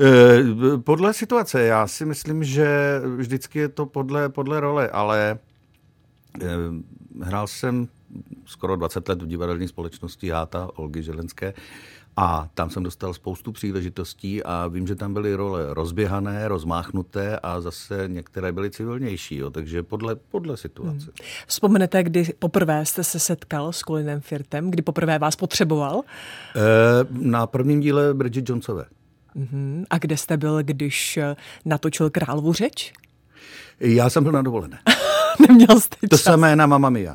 Eh, 0.00 0.78
podle 0.78 1.12
situace. 1.12 1.62
Já 1.62 1.86
si 1.86 2.04
myslím, 2.04 2.44
že 2.44 3.00
vždycky 3.16 3.58
je 3.58 3.68
to 3.68 3.86
podle, 3.86 4.28
podle 4.28 4.60
role, 4.60 4.88
ale 4.88 5.38
eh, 6.42 6.46
hrál 7.22 7.46
jsem 7.46 7.88
skoro 8.44 8.76
20 8.76 9.08
let 9.08 9.22
v 9.22 9.26
divadelní 9.26 9.68
společnosti 9.68 10.26
Játa, 10.26 10.68
Olgy 10.74 11.02
Želenské. 11.02 11.54
A 12.20 12.48
tam 12.54 12.70
jsem 12.70 12.82
dostal 12.82 13.14
spoustu 13.14 13.52
příležitostí 13.52 14.42
a 14.42 14.66
vím, 14.66 14.86
že 14.86 14.94
tam 14.94 15.14
byly 15.14 15.34
role 15.34 15.74
rozběhané, 15.74 16.48
rozmáchnuté 16.48 17.38
a 17.38 17.60
zase 17.60 18.04
některé 18.06 18.52
byly 18.52 18.70
civilnější, 18.70 19.36
jo, 19.36 19.50
takže 19.50 19.82
podle, 19.82 20.16
podle 20.16 20.56
situace. 20.56 21.04
Hmm. 21.04 21.28
Vzpomenete, 21.46 22.02
kdy 22.02 22.24
poprvé 22.38 22.86
jste 22.86 23.04
se 23.04 23.18
setkal 23.18 23.72
s 23.72 23.78
Colinem 23.78 24.20
Firtem, 24.20 24.70
kdy 24.70 24.82
poprvé 24.82 25.18
vás 25.18 25.36
potřeboval? 25.36 26.00
E, 26.00 26.60
na 27.10 27.46
prvním 27.46 27.80
díle 27.80 28.14
Bridget 28.14 28.48
Jonesové. 28.48 28.84
Uh-huh. 29.36 29.84
A 29.90 29.98
kde 29.98 30.16
jste 30.16 30.36
byl, 30.36 30.62
když 30.62 31.16
eh, 31.16 31.36
natočil 31.64 32.10
Královu 32.10 32.52
řeč? 32.52 32.92
Já 33.80 34.10
jsem 34.10 34.22
byl 34.22 34.32
na 34.32 34.42
dovolené. 34.42 34.78
Neměl 35.48 35.80
jste 35.80 35.96
čas. 35.96 36.10
To 36.10 36.18
samé 36.18 36.56
na 36.56 36.66
Mamma 36.66 36.90
Mia. 36.90 37.14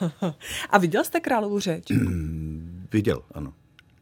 A 0.70 0.78
viděl 0.78 1.04
jste 1.04 1.20
Královu 1.20 1.60
řeč? 1.60 1.84
Viděl, 2.92 3.22
ano. 3.34 3.52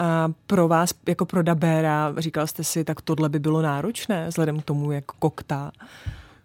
A 0.03 0.33
pro 0.47 0.69
vás, 0.69 0.95
jako 1.09 1.27
pro 1.27 1.43
dabéra, 1.43 2.15
říkal 2.19 2.47
jste 2.47 2.65
si, 2.65 2.85
tak 2.85 3.01
tohle 3.01 3.29
by 3.29 3.39
bylo 3.39 3.63
náročné, 3.63 4.29
vzhledem 4.29 4.61
k 4.61 4.65
tomu, 4.65 4.93
jak 4.93 5.05
koktá? 5.05 5.73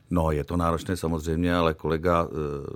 No, 0.10 0.32
je 0.32 0.44
to 0.44 0.58
náročné 0.58 0.98
samozřejmě, 0.98 1.56
ale 1.56 1.74
kolega 1.74 2.28
eh, 2.28 2.76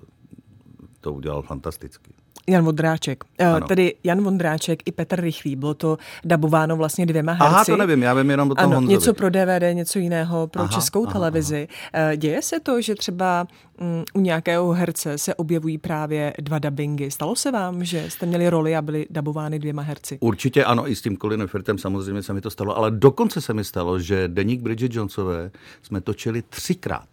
to 1.01 1.13
udělal 1.13 1.41
fantasticky. 1.41 2.13
Jan 2.47 2.65
Vondráček. 2.65 3.23
Eh, 3.37 3.45
ano. 3.45 3.67
Tedy 3.67 3.95
Jan 4.03 4.23
Vondráček 4.23 4.79
i 4.85 4.91
Petr 4.91 5.21
Rychlý. 5.21 5.55
Bylo 5.55 5.73
to 5.73 5.97
dabováno 6.25 6.77
vlastně 6.77 7.05
dvěma 7.05 7.31
herci. 7.31 7.45
Aha, 7.45 7.65
to 7.65 7.77
nevím, 7.77 8.03
já 8.03 8.13
vím 8.13 8.29
jenom 8.29 8.51
o 8.51 8.55
tom 8.55 8.71
ano, 8.71 8.81
Něco 8.81 9.13
pro 9.13 9.29
DVD, 9.29 9.73
něco 9.73 9.99
jiného 9.99 10.47
pro 10.47 10.61
aha, 10.61 10.71
českou 10.71 11.03
aha, 11.03 11.13
televizi. 11.13 11.67
Aha. 11.93 12.11
Eh, 12.11 12.17
děje 12.17 12.41
se 12.41 12.59
to, 12.59 12.81
že 12.81 12.95
třeba 12.95 13.47
um, 13.81 14.03
u 14.13 14.19
nějakého 14.19 14.71
herce 14.71 15.17
se 15.17 15.35
objevují 15.35 15.77
právě 15.77 16.33
dva 16.39 16.59
dabingy. 16.59 17.11
Stalo 17.11 17.35
se 17.35 17.51
vám, 17.51 17.83
že 17.85 18.09
jste 18.09 18.25
měli 18.25 18.49
roli 18.49 18.75
a 18.75 18.81
byly 18.81 19.05
dabovány 19.09 19.59
dvěma 19.59 19.81
herci? 19.81 20.17
Určitě 20.19 20.65
ano, 20.65 20.89
i 20.89 20.95
s 20.95 21.01
tím 21.01 21.17
Colinem 21.17 21.47
Firtem 21.47 21.77
samozřejmě 21.77 22.23
se 22.23 22.33
mi 22.33 22.41
to 22.41 22.49
stalo, 22.49 22.77
ale 22.77 22.91
dokonce 22.91 23.41
se 23.41 23.53
mi 23.53 23.63
stalo, 23.63 23.99
že 23.99 24.27
deník 24.27 24.61
Bridget 24.61 24.93
Jonesové 24.93 25.51
jsme 25.81 26.01
točili 26.01 26.41
třikrát, 26.41 27.07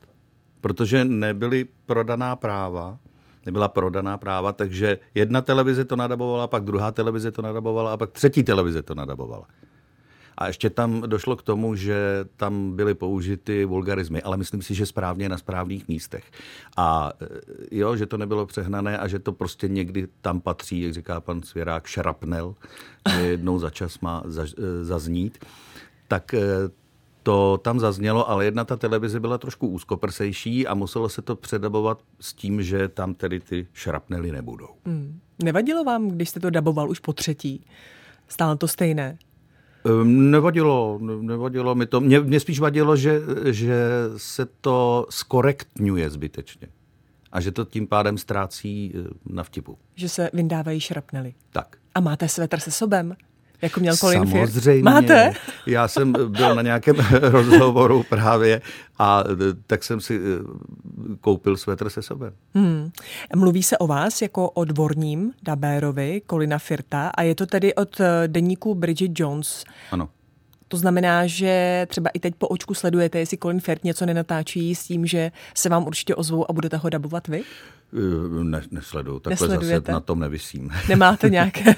protože 0.61 1.05
nebyly 1.05 1.67
prodaná 1.87 2.37
práva 2.37 2.99
nebyla 3.47 3.69
prodaná 3.69 4.19
práva, 4.19 4.53
takže 4.53 4.99
jedna 5.15 5.41
televize 5.41 5.85
to 5.85 5.97
nadabovala, 5.97 6.47
pak 6.47 6.65
druhá 6.65 6.93
televize 6.93 7.31
to 7.31 7.43
nadabovala 7.43 7.93
a 7.93 7.97
pak 7.97 8.11
třetí 8.11 8.43
televize 8.43 8.83
to 8.83 8.95
nadabovala. 8.95 9.47
A 10.39 10.47
ještě 10.47 10.71
tam 10.71 11.03
došlo 11.07 11.37
k 11.37 11.43
tomu, 11.43 11.75
že 11.75 12.25
tam 12.37 12.77
byly 12.77 12.95
použity 12.95 13.65
vulgarizmy, 13.65 14.23
ale 14.23 14.37
myslím 14.37 14.63
si, 14.63 14.75
že 14.75 14.87
správně 14.87 15.29
na 15.29 15.39
správných 15.39 15.89
místech. 15.89 16.25
A 16.77 17.13
e, 17.21 17.27
jo, 17.71 17.97
že 17.97 18.07
to 18.07 18.17
nebylo 18.17 18.47
přehnané 18.47 18.99
a 18.99 19.09
že 19.09 19.19
to 19.19 19.33
prostě 19.33 19.69
někdy 19.69 20.09
tam 20.21 20.41
patří, 20.41 20.81
jak 20.81 20.93
říká 20.93 21.21
pan 21.21 21.43
Svěrák, 21.43 21.87
šrapnel, 21.87 22.55
jednou 23.23 23.59
za 23.59 23.71
čas 23.71 23.99
má 24.01 24.23
e, 24.27 24.85
zaznít. 24.85 25.45
Tak 26.09 26.35
e, 26.35 26.41
to 27.29 27.59
tam 27.59 27.81
zaznělo, 27.81 28.31
ale 28.31 28.45
jedna 28.45 28.65
ta 28.65 28.77
televize 28.77 29.21
byla 29.21 29.39
trošku 29.39 29.69
úzkoprsejší 29.69 30.67
a 30.67 30.75
muselo 30.75 31.09
se 31.09 31.23
to 31.23 31.37
předabovat 31.37 32.03
s 32.21 32.35
tím, 32.35 32.63
že 32.63 32.89
tam 32.89 33.15
tedy 33.15 33.41
ty 33.41 33.67
šrapnely 33.73 34.33
nebudou. 34.33 34.69
Hmm. 34.87 35.21
Nevadilo 35.45 35.85
vám, 35.85 36.09
když 36.09 36.29
jste 36.29 36.41
to 36.41 36.51
daboval 36.51 36.91
už 36.91 37.01
po 37.01 37.13
třetí? 37.13 37.65
Stále 38.29 38.57
to 38.57 38.69
stejné? 38.69 39.19
Um, 39.85 40.31
nevadilo, 40.31 40.99
nevadilo 41.03 41.75
mi 41.75 41.87
to. 41.87 42.01
Mě, 42.01 42.21
mě 42.21 42.41
spíš 42.41 42.61
vadilo, 42.61 42.97
že, 42.97 43.21
že 43.45 43.89
se 44.17 44.47
to 44.61 45.07
skorektňuje 45.11 46.11
zbytečně. 46.11 46.69
A 47.33 47.41
že 47.41 47.53
to 47.53 47.65
tím 47.65 47.87
pádem 47.87 48.19
ztrácí 48.19 48.95
eh, 48.95 49.09
na 49.27 49.43
vtipu. 49.43 49.79
Že 49.95 50.09
se 50.09 50.31
vyndávají 50.33 50.81
šrapnely. 50.81 51.35
Tak. 51.53 51.77
A 51.95 52.01
máte 52.01 52.29
svetr 52.29 52.61
se 52.61 52.71
sobem? 52.71 53.17
Jako 53.63 53.81
měl 53.81 53.97
Colin 53.97 54.27
Samozřejmě. 54.27 54.83
Máte? 54.83 55.33
Já 55.67 55.89
jsem 55.89 56.13
byl 56.13 56.55
na 56.55 56.63
nějakém 56.63 56.97
rozhovoru 57.21 58.03
právě 58.03 58.63
a 58.99 59.25
tak 59.67 59.85
jsem 59.85 60.01
si 60.01 60.17
eh, 60.17 60.45
koupil 61.21 61.57
svetr 61.57 61.91
se 61.91 62.03
sobem. 62.03 62.33
Hmm. 62.55 62.91
Mluví 63.37 63.63
se 63.63 63.79
o 63.79 63.87
vás 63.87 64.23
jako 64.23 64.51
o 64.51 64.65
dvorním 64.65 65.33
dabérovi 65.43 66.23
Colina 66.31 66.59
Firta 66.59 67.09
a 67.09 67.23
je 67.23 67.35
to 67.35 67.47
tedy 67.47 67.75
od 67.75 68.01
eh, 68.01 68.29
deníku 68.29 68.75
Bridget 68.75 69.21
Jones. 69.21 69.65
Ano. 69.91 70.09
To 70.69 70.77
znamená, 70.77 71.27
že 71.27 71.87
třeba 71.91 72.11
i 72.15 72.19
teď 72.19 72.35
po 72.39 72.49
očku 72.49 72.75
sledujete, 72.75 73.19
jestli 73.19 73.39
Colin 73.39 73.61
Firth 73.61 73.85
něco 73.85 74.07
nenatáčí 74.07 74.75
s 74.75 74.85
tím, 74.85 75.07
že 75.07 75.33
se 75.55 75.69
vám 75.69 75.87
určitě 75.87 76.15
ozvou 76.15 76.51
a 76.51 76.53
budete 76.53 76.77
ho 76.77 76.89
dabovat 76.89 77.29
vy? 77.29 77.41
Eh, 77.41 77.78
ne, 78.43 78.63
nesleduju, 78.71 79.21
takhle 79.21 79.49
zase 79.49 79.83
na 79.89 80.01
tom 80.01 80.21
nevysím. 80.21 80.71
Nemáte 80.89 81.31
nějaké, 81.31 81.75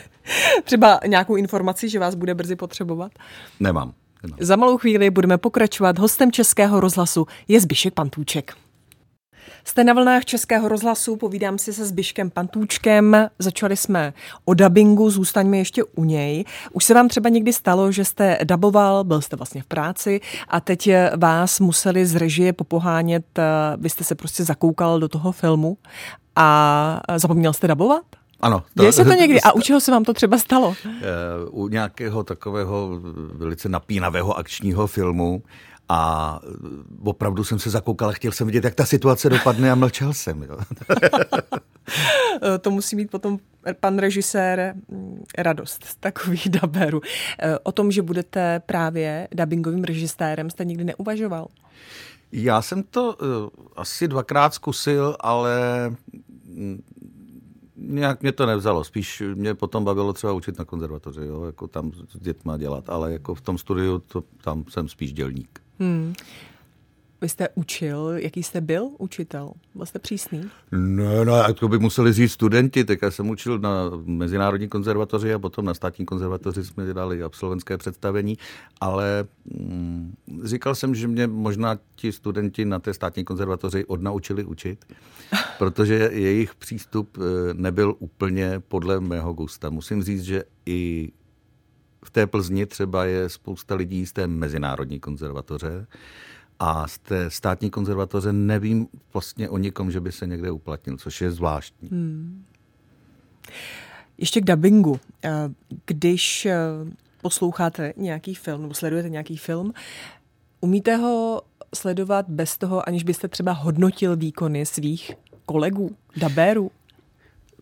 třeba 0.64 1.00
nějakou 1.06 1.36
informaci, 1.36 1.88
že 1.88 1.98
vás 1.98 2.14
bude 2.14 2.34
brzy 2.34 2.56
potřebovat? 2.56 3.12
Nemám. 3.60 3.92
Nemám. 4.22 4.38
Za 4.40 4.56
malou 4.56 4.78
chvíli 4.78 5.10
budeme 5.10 5.38
pokračovat. 5.38 5.98
Hostem 5.98 6.32
Českého 6.32 6.80
rozhlasu 6.80 7.26
je 7.48 7.60
Zbišek 7.60 7.94
Pantůček. 7.94 8.54
Jste 9.64 9.84
na 9.84 9.92
vlnách 9.92 10.24
Českého 10.24 10.68
rozhlasu, 10.68 11.16
povídám 11.16 11.58
si 11.58 11.72
se 11.72 11.86
Zbiškem 11.86 12.30
Pantůčkem. 12.30 13.28
Začali 13.38 13.76
jsme 13.76 14.12
o 14.44 14.54
dabingu, 14.54 15.10
zůstaňme 15.10 15.58
ještě 15.58 15.84
u 15.84 16.04
něj. 16.04 16.44
Už 16.72 16.84
se 16.84 16.94
vám 16.94 17.08
třeba 17.08 17.28
někdy 17.28 17.52
stalo, 17.52 17.92
že 17.92 18.04
jste 18.04 18.38
daboval, 18.44 19.04
byl 19.04 19.20
jste 19.20 19.36
vlastně 19.36 19.62
v 19.62 19.66
práci 19.66 20.20
a 20.48 20.60
teď 20.60 20.90
vás 21.16 21.60
museli 21.60 22.06
z 22.06 22.16
režie 22.16 22.52
popohánět, 22.52 23.24
vy 23.76 23.90
jste 23.90 24.04
se 24.04 24.14
prostě 24.14 24.44
zakoukal 24.44 25.00
do 25.00 25.08
toho 25.08 25.32
filmu 25.32 25.76
a 26.36 27.00
zapomněl 27.16 27.52
jste 27.52 27.66
dabovat? 27.66 28.02
Ano. 28.40 28.62
To, 28.76 28.82
Děje 28.82 28.92
se 28.92 29.04
to 29.04 29.12
někdy? 29.12 29.40
A 29.40 29.52
u 29.54 29.60
čeho 29.60 29.80
se 29.80 29.90
vám 29.90 30.04
to 30.04 30.14
třeba 30.14 30.38
stalo? 30.38 30.74
U 31.50 31.68
nějakého 31.68 32.24
takového 32.24 33.00
velice 33.32 33.68
napínavého 33.68 34.38
akčního 34.38 34.86
filmu 34.86 35.42
a 35.92 36.40
opravdu 37.04 37.44
jsem 37.44 37.58
se 37.58 37.70
zakoukal 37.70 38.08
a 38.08 38.12
chtěl 38.12 38.32
jsem 38.32 38.46
vidět, 38.46 38.64
jak 38.64 38.74
ta 38.74 38.84
situace 38.84 39.30
dopadne 39.30 39.70
a 39.70 39.74
mlčel 39.74 40.12
jsem. 40.12 40.42
Jo. 40.42 40.58
to 42.60 42.70
musí 42.70 42.96
mít 42.96 43.10
potom 43.10 43.38
pan 43.80 43.98
režisér 43.98 44.74
mm, 44.88 45.24
radost 45.38 45.84
z 45.84 45.96
takových 45.96 46.48
daberů. 46.60 47.00
E, 47.38 47.58
o 47.58 47.72
tom, 47.72 47.90
že 47.90 48.02
budete 48.02 48.60
právě 48.66 49.28
dubbingovým 49.32 49.84
režisérem, 49.84 50.50
jste 50.50 50.64
nikdy 50.64 50.84
neuvažoval? 50.84 51.46
Já 52.32 52.62
jsem 52.62 52.82
to 52.82 53.16
uh, 53.22 53.48
asi 53.76 54.08
dvakrát 54.08 54.54
zkusil, 54.54 55.16
ale 55.20 55.60
mm, 56.44 56.82
nějak 57.76 58.22
mě 58.22 58.32
to 58.32 58.46
nevzalo. 58.46 58.84
Spíš 58.84 59.22
mě 59.34 59.54
potom 59.54 59.84
bavilo 59.84 60.12
třeba 60.12 60.32
učit 60.32 60.58
na 60.58 60.64
konzervatoři, 60.64 61.20
jo, 61.20 61.44
jako 61.44 61.68
tam 61.68 61.92
s 61.92 62.20
dětma 62.20 62.56
dělat, 62.56 62.90
ale 62.90 63.12
jako 63.12 63.34
v 63.34 63.40
tom 63.40 63.58
studiu 63.58 63.98
to, 63.98 64.22
tam 64.44 64.64
jsem 64.68 64.88
spíš 64.88 65.12
dělník. 65.12 65.60
Hmm. 65.80 66.14
Vy 67.22 67.28
jste 67.28 67.48
učil, 67.54 68.12
jaký 68.16 68.42
jste 68.42 68.60
byl 68.60 68.88
učitel? 68.98 69.52
Byl 69.74 69.86
jste 69.86 69.98
přísný? 69.98 70.50
Ne, 70.72 71.24
no, 71.24 71.54
to 71.54 71.68
by 71.68 71.78
museli 71.78 72.12
říct 72.12 72.32
studenti, 72.32 72.84
tak 72.84 73.02
já 73.02 73.10
jsem 73.10 73.30
učil 73.30 73.58
na 73.58 73.90
Mezinárodní 74.04 74.68
konzervatoři 74.68 75.34
a 75.34 75.38
potom 75.38 75.64
na 75.64 75.74
státní 75.74 76.06
konzervatoři 76.06 76.64
jsme 76.64 76.92
dali 76.92 77.22
absolventské 77.22 77.78
představení, 77.78 78.38
ale 78.80 79.24
mm, 79.44 80.14
říkal 80.44 80.74
jsem, 80.74 80.94
že 80.94 81.08
mě 81.08 81.26
možná 81.26 81.78
ti 81.94 82.12
studenti 82.12 82.64
na 82.64 82.78
té 82.78 82.94
státní 82.94 83.24
konzervatoři 83.24 83.84
odnaučili 83.84 84.44
učit, 84.44 84.84
protože 85.58 86.10
jejich 86.12 86.54
přístup 86.54 87.18
eh, 87.18 87.54
nebyl 87.54 87.94
úplně 87.98 88.62
podle 88.68 89.00
mého 89.00 89.32
gusta. 89.32 89.70
Musím 89.70 90.02
říct, 90.02 90.22
že 90.22 90.44
i 90.66 91.12
v 92.04 92.10
té 92.10 92.26
Plzni 92.26 92.66
třeba 92.66 93.04
je 93.04 93.28
spousta 93.28 93.74
lidí 93.74 94.06
z 94.06 94.12
té 94.12 94.26
mezinárodní 94.26 95.00
konzervatoře 95.00 95.86
a 96.58 96.88
z 96.88 96.98
té 96.98 97.30
státní 97.30 97.70
konzervatoře 97.70 98.32
nevím 98.32 98.88
vlastně 99.12 99.48
o 99.48 99.58
nikom, 99.58 99.90
že 99.90 100.00
by 100.00 100.12
se 100.12 100.26
někde 100.26 100.50
uplatnil, 100.50 100.96
což 100.96 101.20
je 101.20 101.30
zvláštní. 101.30 101.88
Hmm. 101.88 102.44
Ještě 104.18 104.40
k 104.40 104.44
dubbingu. 104.44 105.00
Eh, 105.24 105.30
když 105.86 106.46
eh, 106.46 106.58
posloucháte 107.22 107.92
nějaký 107.96 108.34
film 108.34 108.62
nebo 108.62 108.74
sledujete 108.74 109.08
nějaký 109.08 109.36
film, 109.36 109.72
umíte 110.60 110.96
ho 110.96 111.42
sledovat 111.74 112.28
bez 112.28 112.58
toho, 112.58 112.88
aniž 112.88 113.02
byste 113.02 113.28
třeba 113.28 113.52
hodnotil 113.52 114.16
výkony 114.16 114.66
svých 114.66 115.12
kolegů, 115.46 115.96
dabérů? 116.16 116.70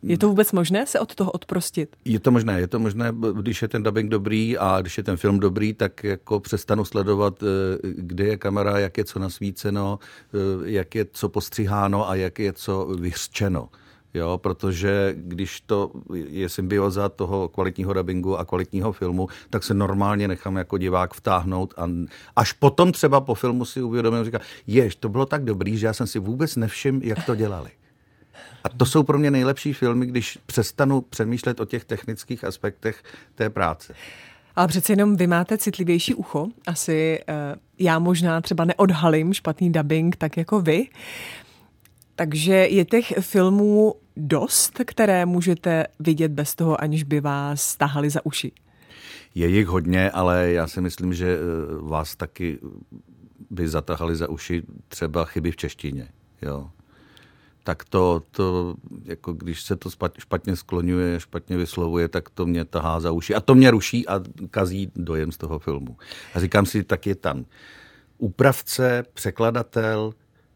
Je 0.02 0.18
to 0.18 0.28
vůbec 0.28 0.52
možné 0.52 0.86
se 0.86 1.00
od 1.00 1.14
toho 1.14 1.30
odprostit? 1.30 1.96
Je 2.04 2.20
to 2.20 2.30
možné, 2.30 2.60
je 2.60 2.66
to 2.66 2.78
možné, 2.78 3.12
když 3.32 3.62
je 3.62 3.68
ten 3.68 3.82
dubbing 3.82 4.10
dobrý 4.10 4.58
a 4.58 4.80
když 4.80 4.98
je 4.98 5.04
ten 5.04 5.16
film 5.16 5.40
dobrý, 5.40 5.74
tak 5.74 6.04
jako 6.04 6.40
přestanu 6.40 6.84
sledovat, 6.84 7.42
eh, 7.42 7.46
kde 7.82 8.24
je 8.24 8.36
kamera, 8.36 8.78
jak 8.78 8.98
je 8.98 9.04
co 9.04 9.18
nasvíceno, 9.18 9.98
eh, 9.98 10.70
jak 10.70 10.94
je 10.94 11.06
co 11.12 11.28
postřiháno 11.28 12.08
a 12.10 12.14
jak 12.14 12.38
je 12.38 12.52
co 12.52 12.88
vyřčeno. 13.00 13.68
Jo, 14.14 14.38
protože 14.38 15.14
když 15.16 15.60
to 15.60 15.90
je 16.10 16.48
symbioza 16.48 17.08
toho 17.08 17.48
kvalitního 17.48 17.92
dubbingu 17.92 18.38
a 18.38 18.44
kvalitního 18.44 18.92
filmu, 18.92 19.28
tak 19.50 19.64
se 19.64 19.74
normálně 19.74 20.28
nechám 20.28 20.56
jako 20.56 20.78
divák 20.78 21.14
vtáhnout 21.14 21.74
a 21.76 21.90
až 22.36 22.52
potom 22.52 22.92
třeba 22.92 23.20
po 23.20 23.34
filmu 23.34 23.64
si 23.64 23.82
uvědomím, 23.82 24.24
říkám, 24.24 24.40
jež, 24.66 24.96
to 24.96 25.08
bylo 25.08 25.26
tak 25.26 25.44
dobrý, 25.44 25.78
že 25.78 25.86
já 25.86 25.92
jsem 25.92 26.06
si 26.06 26.18
vůbec 26.18 26.56
nevšiml, 26.56 27.00
jak 27.04 27.26
to 27.26 27.34
dělali. 27.34 27.70
A 28.64 28.68
to 28.68 28.86
jsou 28.86 29.02
pro 29.02 29.18
mě 29.18 29.30
nejlepší 29.30 29.72
filmy, 29.72 30.06
když 30.06 30.38
přestanu 30.46 31.00
přemýšlet 31.00 31.60
o 31.60 31.64
těch 31.64 31.84
technických 31.84 32.44
aspektech 32.44 33.02
té 33.34 33.50
práce. 33.50 33.94
Ale 34.56 34.68
přece 34.68 34.92
jenom 34.92 35.16
vy 35.16 35.26
máte 35.26 35.58
citlivější 35.58 36.14
ucho. 36.14 36.46
Asi 36.66 37.18
uh, 37.28 37.34
já 37.78 37.98
možná 37.98 38.40
třeba 38.40 38.64
neodhalím 38.64 39.32
špatný 39.32 39.72
dubbing 39.72 40.16
tak 40.16 40.36
jako 40.36 40.60
vy. 40.60 40.86
Takže 42.14 42.52
je 42.52 42.84
těch 42.84 43.12
filmů 43.20 43.94
dost, 44.16 44.80
které 44.84 45.26
můžete 45.26 45.86
vidět 45.98 46.32
bez 46.32 46.54
toho, 46.54 46.80
aniž 46.80 47.02
by 47.02 47.20
vás 47.20 47.76
tahali 47.76 48.10
za 48.10 48.26
uši. 48.26 48.52
Je 49.34 49.48
jich 49.48 49.66
hodně, 49.66 50.10
ale 50.10 50.52
já 50.52 50.68
si 50.68 50.80
myslím, 50.80 51.14
že 51.14 51.38
eh, 51.38 51.38
vás 51.80 52.16
taky 52.16 52.58
by 53.50 53.68
zatahali 53.68 54.16
za 54.16 54.28
uši 54.28 54.62
třeba 54.88 55.24
chyby 55.24 55.50
v 55.50 55.56
češtině. 55.56 56.08
Jo. 56.42 56.70
Tak 57.68 57.84
to, 57.84 58.22
to, 58.30 58.74
jako 59.04 59.32
když 59.32 59.62
se 59.62 59.76
to 59.76 59.90
špatně 60.18 60.56
skloňuje, 60.56 61.20
špatně 61.20 61.56
vyslovuje, 61.56 62.08
tak 62.08 62.30
to 62.30 62.46
mě 62.46 62.64
tahá 62.64 63.00
za 63.00 63.12
uši. 63.12 63.34
A 63.34 63.40
to 63.40 63.54
mě 63.54 63.70
ruší 63.70 64.08
a 64.08 64.20
kazí 64.50 64.92
dojem 64.96 65.32
z 65.32 65.36
toho 65.36 65.58
filmu. 65.58 65.96
A 66.34 66.40
říkám 66.40 66.66
si, 66.66 66.84
tak 66.84 67.06
je 67.06 67.14
tam 67.14 67.44
úpravce, 68.18 69.04
překladatel, 69.14 70.12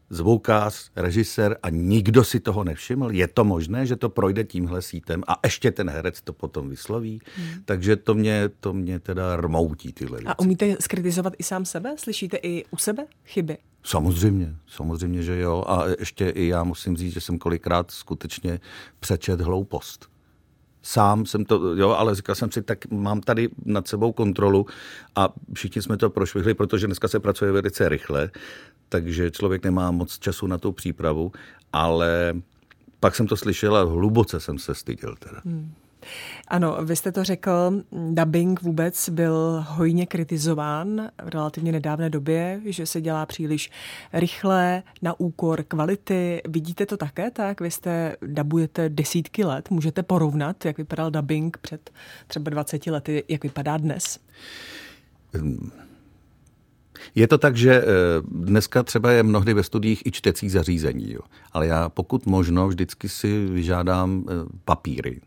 zvukář, 0.09 0.91
režisér 0.95 1.57
a 1.63 1.69
nikdo 1.69 2.23
si 2.23 2.39
toho 2.39 2.63
nevšiml? 2.63 3.11
Je 3.11 3.27
to 3.27 3.43
možné, 3.43 3.85
že 3.85 3.95
to 3.95 4.09
projde 4.09 4.43
tímhle 4.43 4.81
sítem 4.81 5.23
a 5.27 5.39
ještě 5.43 5.71
ten 5.71 5.89
herec 5.89 6.21
to 6.21 6.33
potom 6.33 6.69
vysloví? 6.69 7.21
Hmm. 7.35 7.63
Takže 7.65 7.95
to 7.95 8.13
mě, 8.13 8.49
to 8.59 8.73
mě 8.73 8.99
teda 8.99 9.35
rmoutí 9.35 9.93
tyhle 9.93 10.17
věci. 10.17 10.27
A 10.27 10.39
umíte 10.39 10.75
skritizovat 10.79 11.33
i 11.37 11.43
sám 11.43 11.65
sebe? 11.65 11.95
Slyšíte 11.97 12.37
i 12.37 12.65
u 12.71 12.77
sebe 12.77 13.05
chyby? 13.25 13.57
Samozřejmě, 13.83 14.55
samozřejmě, 14.67 15.23
že 15.23 15.39
jo. 15.39 15.63
A 15.67 15.83
ještě 15.99 16.29
i 16.29 16.47
já 16.47 16.63
musím 16.63 16.97
říct, 16.97 17.13
že 17.13 17.21
jsem 17.21 17.39
kolikrát 17.39 17.91
skutečně 17.91 18.59
přečet 18.99 19.41
hloupost. 19.41 20.09
Sám 20.81 21.25
jsem 21.25 21.45
to, 21.45 21.75
jo, 21.75 21.89
ale 21.89 22.15
říkal 22.15 22.35
jsem 22.35 22.51
si, 22.51 22.61
tak 22.61 22.91
mám 22.91 23.21
tady 23.21 23.49
nad 23.65 23.87
sebou 23.87 24.11
kontrolu 24.11 24.65
a 25.15 25.29
všichni 25.53 25.81
jsme 25.81 25.97
to 25.97 26.09
prošvihli, 26.09 26.53
protože 26.53 26.87
dneska 26.87 27.07
se 27.07 27.19
pracuje 27.19 27.51
velice 27.51 27.89
rychle, 27.89 28.29
takže 28.89 29.31
člověk 29.31 29.63
nemá 29.63 29.91
moc 29.91 30.19
času 30.19 30.47
na 30.47 30.57
tu 30.57 30.71
přípravu, 30.71 31.31
ale 31.73 32.33
pak 32.99 33.15
jsem 33.15 33.27
to 33.27 33.37
slyšel 33.37 33.75
a 33.75 33.83
hluboce 33.83 34.39
jsem 34.39 34.59
se 34.59 34.75
styděl 34.75 35.15
teda. 35.19 35.41
Hmm. 35.45 35.73
Ano, 36.47 36.77
vy 36.83 36.95
jste 36.95 37.11
to 37.11 37.23
řekl, 37.23 37.83
dubbing 38.11 38.61
vůbec 38.61 39.09
byl 39.09 39.65
hojně 39.67 40.05
kritizován 40.05 41.09
v 41.23 41.27
relativně 41.29 41.71
nedávné 41.71 42.09
době, 42.09 42.61
že 42.65 42.85
se 42.85 43.01
dělá 43.01 43.25
příliš 43.25 43.71
rychle, 44.13 44.83
na 45.01 45.19
úkor 45.19 45.63
kvality. 45.63 46.41
Vidíte 46.47 46.85
to 46.85 46.97
také 46.97 47.31
tak? 47.31 47.61
Vy 47.61 47.71
jste 47.71 48.15
dabujete 48.27 48.89
desítky 48.89 49.43
let, 49.43 49.69
můžete 49.69 50.03
porovnat, 50.03 50.65
jak 50.65 50.77
vypadal 50.77 51.11
dubbing 51.11 51.57
před 51.57 51.91
třeba 52.27 52.49
20 52.49 52.87
lety, 52.87 53.23
jak 53.27 53.43
vypadá 53.43 53.77
dnes? 53.77 54.19
Je 57.15 57.27
to 57.27 57.37
tak, 57.37 57.57
že 57.57 57.73
eh, 57.81 57.85
dneska 58.31 58.83
třeba 58.83 59.11
je 59.11 59.23
mnohdy 59.23 59.53
ve 59.53 59.63
studiích 59.63 60.05
i 60.05 60.11
čtecí 60.11 60.49
zařízení, 60.49 61.13
jo. 61.13 61.21
ale 61.51 61.67
já 61.67 61.89
pokud 61.89 62.25
možno 62.25 62.67
vždycky 62.67 63.09
si 63.09 63.45
vyžádám 63.45 64.25
eh, 64.27 64.33
papíry 64.65 65.21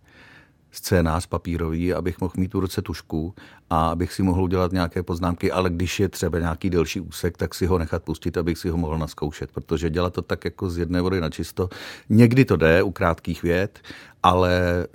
scénář 0.77 1.27
papírový, 1.27 1.95
abych 1.95 2.21
mohl 2.21 2.33
mít 2.37 2.49
tu 2.49 2.61
ruce 2.61 2.83
tušku 2.83 3.35
a 3.71 3.89
abych 3.89 4.13
si 4.13 4.23
mohl 4.23 4.43
udělat 4.43 4.73
nějaké 4.73 5.03
poznámky, 5.03 5.53
ale 5.53 5.71
když 5.71 6.01
je 6.01 6.09
třeba 6.09 6.39
nějaký 6.39 6.71
delší 6.71 7.01
úsek, 7.01 7.37
tak 7.37 7.55
si 7.55 7.67
ho 7.67 7.79
nechat 7.79 8.03
pustit, 8.03 8.37
abych 8.37 8.59
si 8.59 8.69
ho 8.69 8.77
mohl 8.77 8.99
naskoušet, 8.99 9.53
protože 9.53 9.91
dělat 9.91 10.13
to 10.13 10.23
tak 10.23 10.45
jako 10.45 10.71
z 10.71 10.79
jedné 10.79 11.01
vody 11.01 11.21
na 11.21 11.31
čisto. 11.31 11.69
Někdy 12.09 12.45
to 12.45 12.57
jde 12.57 12.83
u 12.83 12.91
krátkých 12.91 13.43
věd, 13.43 13.79
ale 14.23 14.87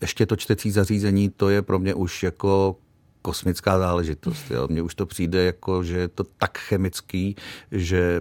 ještě 0.00 0.26
to 0.26 0.36
čtecí 0.36 0.70
zařízení, 0.70 1.30
to 1.30 1.48
je 1.48 1.62
pro 1.62 1.78
mě 1.78 1.94
už 1.94 2.22
jako 2.22 2.76
kosmická 3.22 3.78
záležitost. 3.78 4.50
Jo. 4.50 4.68
Mně 4.70 4.82
už 4.82 4.94
to 4.94 5.06
přijde 5.06 5.44
jako, 5.44 5.84
že 5.84 5.98
je 5.98 6.08
to 6.08 6.24
tak 6.24 6.58
chemický, 6.58 7.36
že 7.72 8.20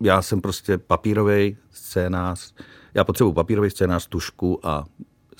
já 0.00 0.22
jsem 0.22 0.40
prostě 0.40 0.78
papírový 0.78 1.56
scénář, 1.70 2.54
já 2.94 3.04
potřebuji 3.04 3.32
papírový 3.32 3.70
scénář, 3.70 4.06
tušku 4.06 4.66
a 4.66 4.84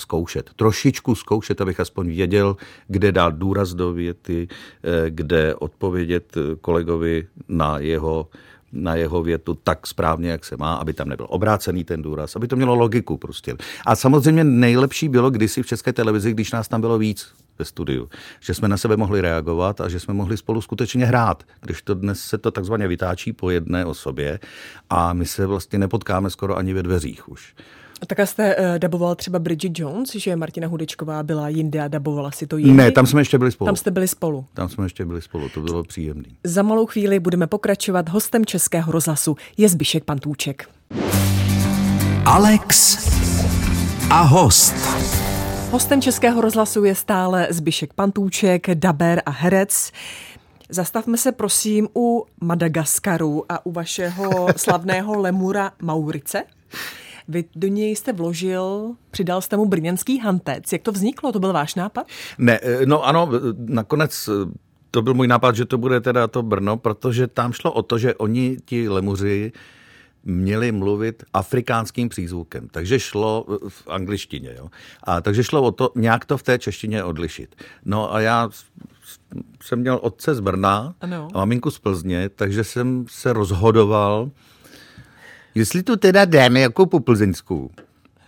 zkoušet. 0.01 0.51
Trošičku 0.57 1.15
zkoušet, 1.15 1.61
abych 1.61 1.81
aspoň 1.81 2.09
věděl, 2.09 2.57
kde 2.89 3.13
dát 3.13 3.35
důraz 3.35 3.75
do 3.75 3.93
věty, 3.93 4.49
eh, 4.49 5.11
kde 5.11 5.55
odpovědět 5.55 6.35
kolegovi 6.61 7.27
na 7.49 7.79
jeho 7.79 8.29
na 8.73 8.95
jeho 8.95 9.23
větu 9.23 9.59
tak 9.65 9.87
správně, 9.87 10.31
jak 10.31 10.45
se 10.45 10.57
má, 10.57 10.75
aby 10.75 10.93
tam 10.93 11.09
nebyl 11.09 11.27
obrácený 11.29 11.85
ten 11.85 12.03
důraz, 12.03 12.37
aby 12.37 12.49
to 12.49 12.57
mělo 12.57 12.75
logiku 12.75 13.17
prostě. 13.17 13.57
A 13.87 13.97
samozřejmě 13.97 14.45
nejlepší 14.45 15.09
bylo 15.09 15.31
kdysi 15.31 15.63
v 15.63 15.67
České 15.67 15.93
televizi, 15.93 16.31
když 16.31 16.53
nás 16.53 16.69
tam 16.69 16.81
bylo 16.81 16.99
víc 16.99 17.33
ve 17.59 17.65
studiu, 17.65 18.09
že 18.41 18.55
jsme 18.55 18.69
na 18.69 18.77
sebe 18.77 18.97
mohli 18.97 19.21
reagovat 19.21 19.81
a 19.81 19.89
že 19.89 20.01
jsme 20.01 20.15
mohli 20.15 20.37
spolu 20.37 20.61
skutečně 20.61 21.07
hrát, 21.07 21.43
když 21.61 21.83
to 21.83 21.95
dnes 21.95 22.21
se 22.21 22.39
to 22.39 22.51
takzvaně 22.51 22.89
vytáčí 22.89 23.33
po 23.33 23.51
jedné 23.51 23.85
osobě 23.85 24.41
a 24.91 25.13
my 25.13 25.27
se 25.27 25.47
vlastně 25.47 25.79
nepotkáme 25.79 26.31
skoro 26.31 26.57
ani 26.57 26.73
ve 26.73 26.83
dveřích 26.83 27.29
už. 27.29 27.55
A 28.03 28.07
tak 28.07 28.29
jste 28.29 28.57
uh, 28.57 28.63
daboval 28.79 29.15
třeba 29.15 29.39
Bridget 29.39 29.79
Jones, 29.79 30.11
že 30.15 30.37
Martina 30.37 30.69
Hudečková 30.69 31.23
byla 31.23 31.49
jinde 31.49 31.81
a 31.81 31.89
dabovala 31.89 32.31
si 32.31 32.47
to 32.47 32.57
jiný? 32.57 32.73
Ne, 32.73 32.91
tam 32.91 33.07
jsme 33.07 33.21
ještě 33.21 33.39
byli 33.39 33.53
spolu. 33.53 33.67
Tam 33.67 33.77
jste 33.77 33.91
byli 33.91 34.09
spolu. 34.09 34.45
Tam 34.55 34.69
jsme 34.69 34.85
ještě 34.85 35.05
byli 35.05 35.23
spolu, 35.23 35.49
to 35.49 35.61
bylo 35.61 35.83
příjemné. 35.85 36.29
Za 36.45 36.63
malou 36.63 36.87
chvíli 36.87 37.21
budeme 37.21 37.47
pokračovat. 37.47 38.09
Hostem 38.09 38.47
Českého 38.47 38.93
rozhlasu 38.93 39.37
je 39.57 39.69
Zbišek 39.69 40.05
Pantůček. 40.05 40.69
Alex 42.25 42.99
a 44.11 44.23
host. 44.23 44.75
Hostem 45.71 46.03
Českého 46.03 46.41
rozhlasu 46.41 46.85
je 46.85 46.95
stále 46.95 47.47
Zbišek 47.51 47.93
Pantůček, 47.95 48.75
daber 48.75 49.23
a 49.27 49.31
herec. 49.31 49.93
Zastavme 50.69 51.19
se 51.19 51.33
prosím 51.33 51.89
u 51.97 52.25
Madagaskaru 52.41 53.45
a 53.49 53.67
u 53.67 53.73
vašeho 53.73 54.47
slavného 54.57 55.19
lemura 55.21 55.73
Maurice. 55.83 56.43
Vy 57.31 57.45
do 57.57 57.69
něj 57.69 57.97
jste 57.97 58.13
vložil, 58.13 58.95
přidal 59.11 59.41
jste 59.41 59.57
mu 59.57 59.67
brněnský 59.67 60.19
hantec. 60.19 60.73
Jak 60.73 60.83
to 60.83 60.93
vzniklo? 60.93 61.33
To 61.33 61.41
byl 61.41 61.53
váš 61.53 61.75
nápad? 61.75 62.07
Ne, 62.39 62.61
eh, 62.63 62.87
no 62.87 63.07
ano, 63.07 63.29
nakonec 63.57 64.29
eh, 64.29 64.51
to 64.91 65.03
byl 65.03 65.15
můj 65.15 65.29
nápad, 65.29 65.57
že 65.57 65.65
to 65.65 65.79
bude 65.79 66.01
teda 66.01 66.27
to 66.29 66.43
Brno, 66.43 66.77
protože 66.77 67.27
tam 67.27 67.53
šlo 67.53 67.73
o 67.73 67.83
to, 67.83 67.99
že 67.99 68.15
oni, 68.15 68.57
ti 68.65 68.89
lemuři, 68.89 69.53
měli 70.25 70.73
mluvit 70.73 71.25
afrikánským 71.35 72.09
přízvukem. 72.09 72.69
Takže 72.71 73.01
šlo 73.01 73.47
eh, 73.49 73.69
v 73.69 73.89
angličtině. 73.89 74.55
Jo? 74.57 74.69
A 75.05 75.21
takže 75.21 75.45
šlo 75.45 75.63
o 75.63 75.73
to 75.73 75.93
nějak 75.95 76.25
to 76.25 76.39
v 76.39 76.43
té 76.43 76.59
češtině 76.59 77.05
odlišit. 77.05 77.57
No 77.85 78.15
a 78.15 78.21
já 78.21 78.51
jsem 79.63 79.79
měl 79.79 79.99
otce 80.03 80.35
z 80.35 80.41
Brna 80.41 80.95
ano. 81.01 81.29
a 81.35 81.39
maminku 81.39 81.71
z 81.71 81.79
Plzně, 81.79 82.29
takže 82.29 82.65
jsem 82.65 83.05
se 83.09 83.33
rozhodoval, 83.33 84.31
Jestli 85.55 85.83
to 85.83 85.97
teda 85.97 86.25
dáme 86.25 86.61
jako 86.61 86.87
po 86.87 87.01
Plzeňsku, 87.01 87.71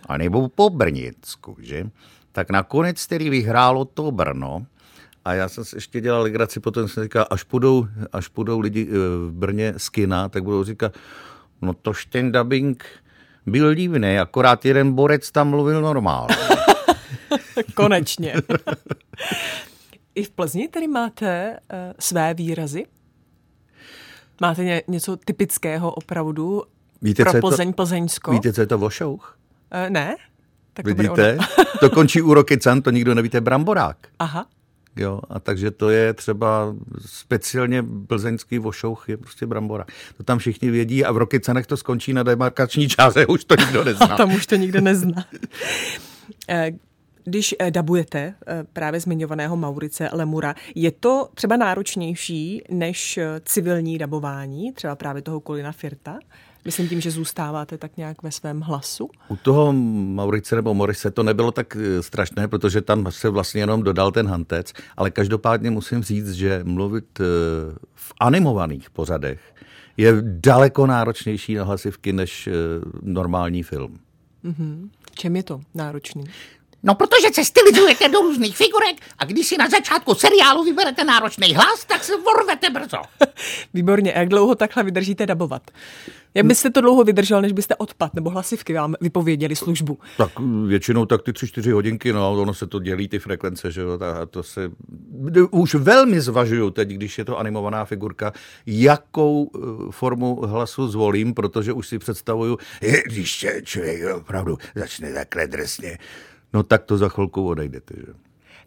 anebo 0.07 0.49
po 0.49 0.69
Brnicku, 0.69 1.57
že? 1.59 1.89
Tak 2.31 2.51
nakonec 2.51 3.07
tedy 3.07 3.29
vyhrálo 3.29 3.85
to 3.85 4.11
Brno, 4.11 4.65
a 5.25 5.33
já 5.33 5.49
jsem 5.49 5.65
si 5.65 5.77
ještě 5.77 6.01
dělal 6.01 6.21
legraci, 6.21 6.59
potom 6.59 6.87
jsem 6.87 7.03
říkal, 7.03 7.25
až 7.29 7.43
půjdou, 7.43 7.87
až 8.11 8.27
půjdou 8.27 8.59
lidi 8.59 8.87
eh, 8.89 8.93
v 9.27 9.31
Brně 9.31 9.73
z 9.77 9.89
kina, 9.89 10.29
tak 10.29 10.43
budou 10.43 10.63
říkat, 10.63 10.95
no 11.61 11.73
tož 11.73 12.05
ten 12.05 12.31
dubbing 12.31 12.85
byl 13.45 13.73
divný, 13.73 14.19
akorát 14.19 14.65
jeden 14.65 14.93
borec 14.93 15.31
tam 15.31 15.49
mluvil 15.49 15.81
normálně. 15.81 16.35
Konečně. 17.73 18.33
I 20.15 20.23
v 20.23 20.29
Plzni 20.29 20.67
tedy 20.67 20.87
máte 20.87 21.51
uh, 21.51 21.77
své 21.99 22.33
výrazy? 22.33 22.85
Máte 24.41 24.63
ně, 24.63 24.83
něco 24.87 25.17
typického 25.17 25.91
opravdu 25.91 26.63
Víte, 27.03 27.23
pro 27.23 27.39
Plzeň, 27.41 27.67
to, 27.67 27.75
Plzeňsko. 27.75 28.31
Víte, 28.31 28.53
co 28.53 28.61
je 28.61 28.67
to 28.67 28.77
vošouch? 28.77 29.37
Uh, 29.85 29.89
ne. 29.89 30.15
Tak 30.73 30.85
Vidíte? 30.85 31.37
To, 31.37 31.79
to 31.79 31.89
končí 31.89 32.21
u 32.21 32.33
Rokycan, 32.33 32.81
to 32.81 32.91
nikdo 32.91 33.15
nevíte, 33.15 33.41
bramborák. 33.41 33.97
Aha. 34.19 34.45
Jo, 34.95 35.21
a 35.29 35.39
takže 35.39 35.71
to 35.71 35.89
je 35.89 36.13
třeba 36.13 36.75
speciálně 37.05 37.83
plzeňský 38.07 38.59
vošouch 38.59 39.09
je 39.09 39.17
prostě 39.17 39.45
brambora. 39.45 39.85
To 40.17 40.23
tam 40.23 40.37
všichni 40.37 40.71
vědí 40.71 41.05
a 41.05 41.11
v 41.11 41.17
Rokycanech 41.17 41.67
to 41.67 41.77
skončí 41.77 42.13
na 42.13 42.23
demarkační 42.23 42.89
čáře, 42.89 43.25
už 43.25 43.45
to 43.45 43.55
nikdo 43.55 43.83
nezná. 43.83 44.05
A 44.05 44.17
tam 44.17 44.35
už 44.35 44.47
to 44.47 44.55
nikdo 44.55 44.81
nezná. 44.81 45.25
Eh, 47.25 47.29
když 47.29 47.55
eh, 47.59 47.71
dabujete 47.71 48.33
právě 48.73 48.99
zmiňovaného 48.99 49.57
Maurice 49.57 50.09
Lemura, 50.13 50.55
je 50.75 50.91
to 50.91 51.29
třeba 51.35 51.57
náročnější 51.57 52.61
než 52.69 53.19
civilní 53.45 53.97
dabování, 53.97 54.73
třeba 54.73 54.95
právě 54.95 55.21
toho 55.21 55.39
Kolina 55.39 55.71
Firta? 55.71 56.19
Myslím 56.65 56.89
tím, 56.89 57.01
že 57.01 57.11
zůstáváte 57.11 57.77
tak 57.77 57.97
nějak 57.97 58.23
ve 58.23 58.31
svém 58.31 58.61
hlasu? 58.61 59.09
U 59.27 59.35
toho 59.35 59.73
Maurice 59.73 60.55
nebo 60.55 60.73
Morise 60.73 61.11
to 61.11 61.23
nebylo 61.23 61.51
tak 61.51 61.75
eh, 61.75 62.03
strašné, 62.03 62.47
protože 62.47 62.81
tam 62.81 63.11
se 63.11 63.29
vlastně 63.29 63.61
jenom 63.61 63.83
dodal 63.83 64.11
ten 64.11 64.27
hantec, 64.27 64.73
ale 64.97 65.11
každopádně 65.11 65.71
musím 65.71 66.03
říct, 66.03 66.31
že 66.31 66.61
mluvit 66.63 67.19
eh, 67.19 67.23
v 67.95 68.13
animovaných 68.19 68.89
pořadech 68.89 69.55
je 69.97 70.13
daleko 70.21 70.87
náročnější 70.87 71.55
na 71.55 71.63
hlasivky 71.63 72.13
než 72.13 72.47
eh, 72.47 72.51
normální 73.01 73.63
film. 73.63 73.99
Mm-hmm. 74.45 74.89
Čem 75.15 75.35
je 75.35 75.43
to 75.43 75.61
náročný? 75.73 76.23
No, 76.83 76.95
protože 76.95 77.27
se 77.33 77.45
stylizujete 77.45 78.09
do 78.09 78.19
různých 78.19 78.57
figurek 78.57 78.95
a 79.19 79.25
když 79.25 79.47
si 79.47 79.57
na 79.57 79.69
začátku 79.69 80.15
seriálu 80.15 80.63
vyberete 80.63 81.03
náročný 81.03 81.53
hlas, 81.53 81.85
tak 81.85 82.03
se 82.03 82.13
vorvete 82.17 82.69
brzo. 82.69 82.97
Výborně. 83.73 84.13
A 84.13 84.19
jak 84.19 84.29
dlouho 84.29 84.55
takhle 84.55 84.83
vydržíte 84.83 85.25
dabovat? 85.25 85.71
Jak 86.33 86.45
byste 86.45 86.69
to 86.69 86.81
dlouho 86.81 87.03
vydržel, 87.03 87.41
než 87.41 87.51
byste 87.51 87.75
odpad 87.75 88.13
nebo 88.13 88.29
hlasivky 88.29 88.73
vám 88.73 88.95
vypověděli 89.01 89.55
službu? 89.55 89.97
Tak 90.17 90.31
většinou 90.67 91.05
tak 91.05 91.21
ty 91.21 91.33
tři, 91.33 91.47
čtyři 91.47 91.71
hodinky, 91.71 92.13
no, 92.13 92.41
ono 92.41 92.53
se 92.53 92.67
to 92.67 92.79
dělí 92.79 93.07
ty 93.07 93.19
frekvence, 93.19 93.71
že 93.71 93.81
jo, 93.81 93.99
a 94.21 94.25
to 94.25 94.43
se 94.43 94.71
už 95.51 95.75
velmi 95.75 96.21
zvažuju 96.21 96.69
teď, 96.69 96.89
když 96.89 97.17
je 97.17 97.25
to 97.25 97.39
animovaná 97.39 97.85
figurka, 97.85 98.33
jakou 98.65 99.51
eh, 99.55 99.59
formu 99.91 100.35
hlasu 100.35 100.87
zvolím, 100.87 101.33
protože 101.33 101.73
už 101.73 101.87
si 101.87 101.99
představuju, 101.99 102.57
když 103.05 103.45
člověk 103.63 104.15
opravdu 104.15 104.57
začne 104.75 105.13
takhle 105.13 105.47
drsně, 105.47 105.97
no 106.53 106.63
tak 106.63 106.83
to 106.83 106.97
za 106.97 107.09
chvilku 107.09 107.47
odejdete, 107.47 107.93
že 107.97 108.13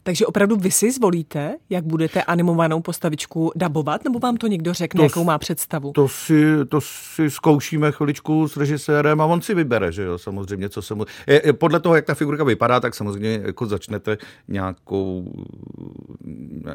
takže 0.07 0.27
opravdu 0.27 0.57
vy 0.57 0.70
si 0.70 0.92
zvolíte, 0.92 1.57
jak 1.70 1.85
budete 1.85 2.22
animovanou 2.22 2.81
postavičku 2.81 3.53
dabovat, 3.57 4.05
nebo 4.05 4.18
vám 4.18 4.37
to 4.37 4.46
někdo 4.46 4.75
řekne, 4.75 4.99
to, 4.99 5.05
jakou 5.05 5.25
má 5.25 5.38
představu? 5.38 5.92
To 5.92 6.09
si, 6.09 6.44
to 6.68 6.81
si 6.81 7.31
zkoušíme 7.31 7.92
chviličku 7.92 8.49
s 8.49 8.57
režisérem 8.57 9.20
a 9.20 9.25
on 9.25 9.40
si 9.40 9.55
vybere, 9.55 9.92
že 9.92 10.03
jo, 10.03 10.18
samozřejmě, 10.18 10.68
co 10.68 10.83
se 10.83 10.94
mu... 10.94 11.05
Je, 11.27 11.42
je, 11.44 11.53
podle 11.53 11.81
toho, 11.81 11.94
jak 11.94 12.05
ta 12.05 12.14
figurka 12.14 12.44
vypadá, 12.44 12.81
tak 12.81 12.94
samozřejmě 12.94 13.40
jako 13.44 13.66
začnete 13.66 14.18
nějakou, 14.49 15.33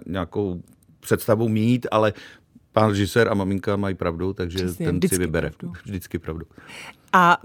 nějakou 0.05 0.61
představu 0.99 1.49
mít, 1.49 1.87
ale 1.91 2.13
pán 2.71 2.89
režisér 2.89 3.29
a 3.29 3.33
maminka 3.33 3.75
mají 3.75 3.95
pravdu, 3.95 4.33
takže 4.33 4.57
Přesně, 4.57 4.85
ten 4.85 4.99
si 5.09 5.17
vybere. 5.17 5.51
Pravdu. 5.57 5.79
Vždycky 5.85 6.19
pravdu. 6.19 6.45
A 7.13 7.37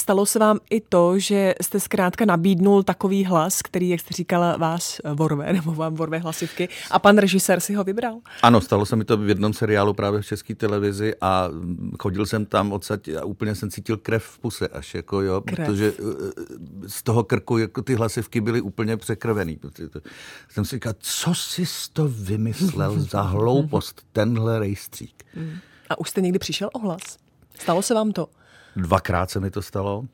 Stalo 0.00 0.26
se 0.26 0.38
vám 0.38 0.58
i 0.70 0.80
to, 0.80 1.18
že 1.18 1.54
jste 1.60 1.80
zkrátka 1.80 2.24
nabídnul 2.24 2.82
takový 2.82 3.24
hlas, 3.24 3.62
který, 3.62 3.88
jak 3.88 4.00
jste 4.00 4.14
říkala, 4.14 4.56
vás 4.56 5.00
vorve, 5.14 5.52
nebo 5.52 5.74
vám 5.74 5.94
vorve 5.94 6.18
hlasivky, 6.18 6.68
a 6.90 6.98
pan 6.98 7.18
režisér 7.18 7.60
si 7.60 7.74
ho 7.74 7.84
vybral? 7.84 8.18
Ano, 8.42 8.60
stalo 8.60 8.86
se 8.86 8.96
mi 8.96 9.04
to 9.04 9.16
v 9.16 9.28
jednom 9.28 9.52
seriálu 9.52 9.94
právě 9.94 10.20
v 10.20 10.26
české 10.26 10.54
televizi 10.54 11.14
a 11.20 11.48
chodil 12.00 12.26
jsem 12.26 12.46
tam 12.46 12.72
odsaď 12.72 13.08
a 13.08 13.24
úplně 13.24 13.54
jsem 13.54 13.70
cítil 13.70 13.96
krev 13.96 14.24
v 14.24 14.38
puse 14.38 14.68
až, 14.68 14.94
jako 14.94 15.20
jo, 15.20 15.40
krev. 15.40 15.66
protože 15.66 15.92
eh, 15.98 16.88
z 16.88 17.02
toho 17.02 17.24
krku 17.24 17.58
jako 17.58 17.82
ty 17.82 17.94
hlasivky 17.94 18.40
byly 18.40 18.60
úplně 18.60 18.96
překrvený. 18.96 19.58
Jsem 20.48 20.64
si 20.64 20.76
říkal, 20.76 20.92
co 20.98 21.34
jsi 21.34 21.64
to 21.92 22.08
vymyslel 22.08 23.00
za 23.00 23.22
hloupost, 23.36 24.02
tenhle 24.12 24.58
rejstřík. 24.58 25.24
A 25.90 25.98
už 25.98 26.10
jste 26.10 26.20
někdy 26.20 26.38
přišel 26.38 26.70
o 26.72 26.78
hlas? 26.78 27.18
Stalo 27.58 27.82
se 27.82 27.94
vám 27.94 28.12
to? 28.12 28.28
Dvakrát 28.76 29.30
se 29.30 29.40
mi 29.40 29.50
to 29.50 29.62
stalo. 29.62 30.04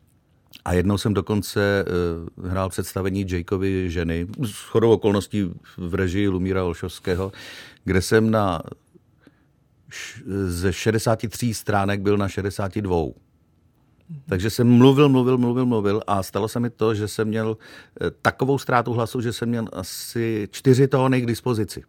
A 0.65 0.73
jednou 0.73 0.99
jsem 0.99 1.15
dokonce 1.15 1.85
uh, 2.39 2.49
hrál 2.49 2.69
představení 2.69 3.27
Jakeovy 3.29 3.91
ženy, 3.91 4.27
s 4.45 4.61
chodou 4.61 4.93
okolností 4.93 5.51
v 5.77 5.95
režii 5.95 6.29
Lumíra 6.29 6.65
Olšovského, 6.65 7.33
kde 7.85 8.03
jsem 8.03 8.31
na 8.31 8.63
ze 10.47 10.73
63 10.73 11.55
stránek 11.55 12.01
byl 12.01 12.17
na 12.17 12.29
62. 12.29 12.97
Takže 14.29 14.51
jsem 14.51 14.69
mluvil, 14.69 15.09
mluvil, 15.09 15.39
mluvil, 15.39 15.67
mluvil 15.67 16.03
a 16.07 16.23
stalo 16.23 16.49
se 16.49 16.61
mi 16.61 16.71
to, 16.71 16.95
že 16.95 17.09
jsem 17.09 17.29
měl 17.29 17.57
eh, 18.01 18.11
takovou 18.11 18.59
ztrátu 18.59 18.93
hlasu, 18.93 19.21
že 19.21 19.33
jsem 19.33 19.49
měl 19.49 19.69
asi 19.73 20.49
čtyři 20.51 20.89
tóny 20.89 21.21
k 21.21 21.27
dispozici. 21.27 21.83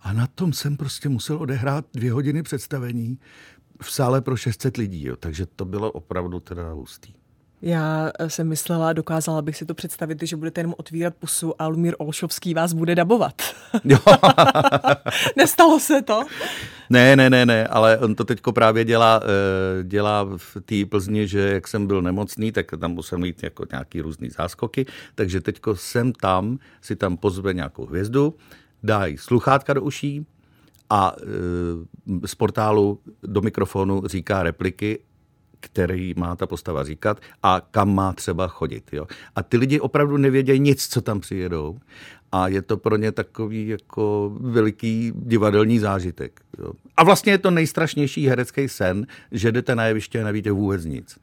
A 0.00 0.12
na 0.12 0.26
tom 0.26 0.52
jsem 0.52 0.76
prostě 0.76 1.08
musel 1.08 1.36
odehrát 1.36 1.84
dvě 1.92 2.12
hodiny 2.12 2.42
představení 2.42 3.18
v 3.82 3.92
sále 3.92 4.20
pro 4.20 4.36
600 4.36 4.76
lidí, 4.76 5.04
jo, 5.04 5.16
takže 5.16 5.46
to 5.46 5.64
bylo 5.64 5.92
opravdu 5.92 6.40
teda 6.40 6.72
hustý. 6.72 7.12
Já 7.62 8.10
jsem 8.26 8.48
myslela, 8.48 8.92
dokázala 8.92 9.42
bych 9.42 9.56
si 9.56 9.66
to 9.66 9.74
představit, 9.74 10.22
že 10.22 10.36
budete 10.36 10.60
jenom 10.60 10.74
otvírat 10.78 11.14
pusu 11.14 11.62
a 11.62 11.66
Lumír 11.66 11.94
Olšovský 11.98 12.54
vás 12.54 12.72
bude 12.72 12.94
dabovat. 12.94 13.42
Jo. 13.84 13.98
Nestalo 15.36 15.80
se 15.80 16.02
to? 16.02 16.22
Ne, 16.90 17.16
ne, 17.16 17.30
ne, 17.30 17.46
ne, 17.46 17.66
ale 17.66 17.98
on 17.98 18.14
to 18.14 18.24
teďko 18.24 18.52
právě 18.52 18.84
dělá, 18.84 19.20
eh, 19.22 19.84
dělá 19.84 20.28
v 20.36 20.56
té 20.64 20.74
Plzni, 20.84 21.28
že 21.28 21.40
jak 21.40 21.68
jsem 21.68 21.86
byl 21.86 22.02
nemocný, 22.02 22.52
tak 22.52 22.66
tam 22.80 22.92
musel 22.92 23.18
mít 23.18 23.42
jako 23.42 23.64
nějaký 23.72 24.00
různý 24.00 24.30
záskoky, 24.30 24.86
takže 25.14 25.40
teďko 25.40 25.76
jsem 25.76 26.12
tam, 26.12 26.58
si 26.80 26.96
tam 26.96 27.16
pozve 27.16 27.54
nějakou 27.54 27.86
hvězdu, 27.86 28.34
dají 28.82 29.18
sluchátka 29.18 29.72
do 29.72 29.82
uší, 29.82 30.26
a 30.90 31.16
e, 31.22 32.26
z 32.26 32.34
portálu 32.34 33.00
do 33.22 33.40
mikrofonu 33.40 34.02
říká 34.06 34.42
repliky 34.42 34.98
který 35.60 36.14
má 36.16 36.36
ta 36.36 36.46
postava 36.46 36.84
říkat 36.84 37.20
a 37.42 37.62
kam 37.70 37.94
má 37.94 38.12
třeba 38.12 38.48
chodit. 38.48 38.90
Jo. 38.92 39.06
A 39.36 39.42
ty 39.42 39.56
lidi 39.56 39.80
opravdu 39.80 40.16
nevědějí 40.16 40.60
nic, 40.60 40.88
co 40.88 41.00
tam 41.00 41.20
přijedou 41.20 41.78
a 42.32 42.48
je 42.48 42.62
to 42.62 42.76
pro 42.76 42.96
ně 42.96 43.12
takový 43.12 43.68
jako 43.68 44.32
veliký 44.40 45.12
divadelní 45.14 45.78
zážitek. 45.78 46.40
Jo. 46.58 46.72
A 46.96 47.04
vlastně 47.04 47.32
je 47.32 47.38
to 47.38 47.50
nejstrašnější 47.50 48.26
herecký 48.26 48.68
sen, 48.68 49.06
že 49.32 49.52
jdete 49.52 49.74
na 49.74 49.86
jeviště 49.86 50.20
a 50.20 50.24
nevíte 50.24 50.50
vůbec 50.50 50.84
nic. 50.84 51.18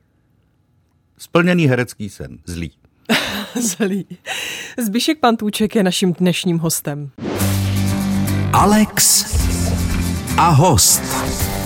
Splněný 1.17 1.65
herecký 1.65 2.09
sen, 2.09 2.37
zlý. 2.45 2.71
zlý. 3.61 4.05
Zbyšek 4.85 5.19
Pantůček 5.19 5.75
je 5.75 5.83
naším 5.83 6.13
dnešním 6.13 6.59
hostem. 6.59 7.11
Alex 8.53 9.42
a 10.37 10.49
host. 10.49 11.01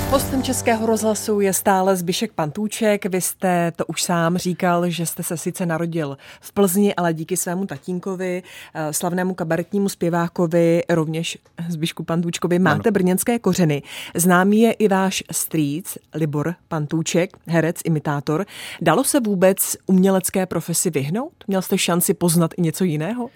Hostem 0.09 0.43
Českého 0.43 0.85
rozhlasu 0.85 1.39
je 1.39 1.53
stále 1.53 1.95
Zbyšek 1.95 2.31
Pantůček. 2.33 3.05
Vy 3.05 3.21
jste 3.21 3.71
to 3.75 3.85
už 3.85 4.03
sám 4.03 4.37
říkal, 4.37 4.89
že 4.89 5.05
jste 5.05 5.23
se 5.23 5.37
sice 5.37 5.65
narodil 5.65 6.17
v 6.41 6.51
Plzni, 6.53 6.95
ale 6.95 7.13
díky 7.13 7.37
svému 7.37 7.65
tatínkovi, 7.65 8.43
eh, 8.73 8.93
slavnému 8.93 9.33
kabaretnímu 9.33 9.89
zpěvákovi, 9.89 10.83
rovněž 10.89 11.37
Zbyšku 11.69 12.03
Pantůčkovi, 12.03 12.59
máte 12.59 12.89
ano. 12.89 12.93
brněnské 12.93 13.39
kořeny. 13.39 13.81
Známý 14.15 14.61
je 14.61 14.71
i 14.71 14.87
váš 14.87 15.23
strýc 15.31 15.97
Libor 16.13 16.55
Pantůček, 16.67 17.37
herec, 17.47 17.75
imitátor. 17.83 18.45
Dalo 18.81 19.03
se 19.03 19.19
vůbec 19.19 19.77
umělecké 19.85 20.45
profesi 20.45 20.89
vyhnout? 20.89 21.33
Měl 21.47 21.61
jste 21.61 21.77
šanci 21.77 22.13
poznat 22.13 22.51
i 22.57 22.61
něco 22.61 22.83
jiného? 22.83 23.29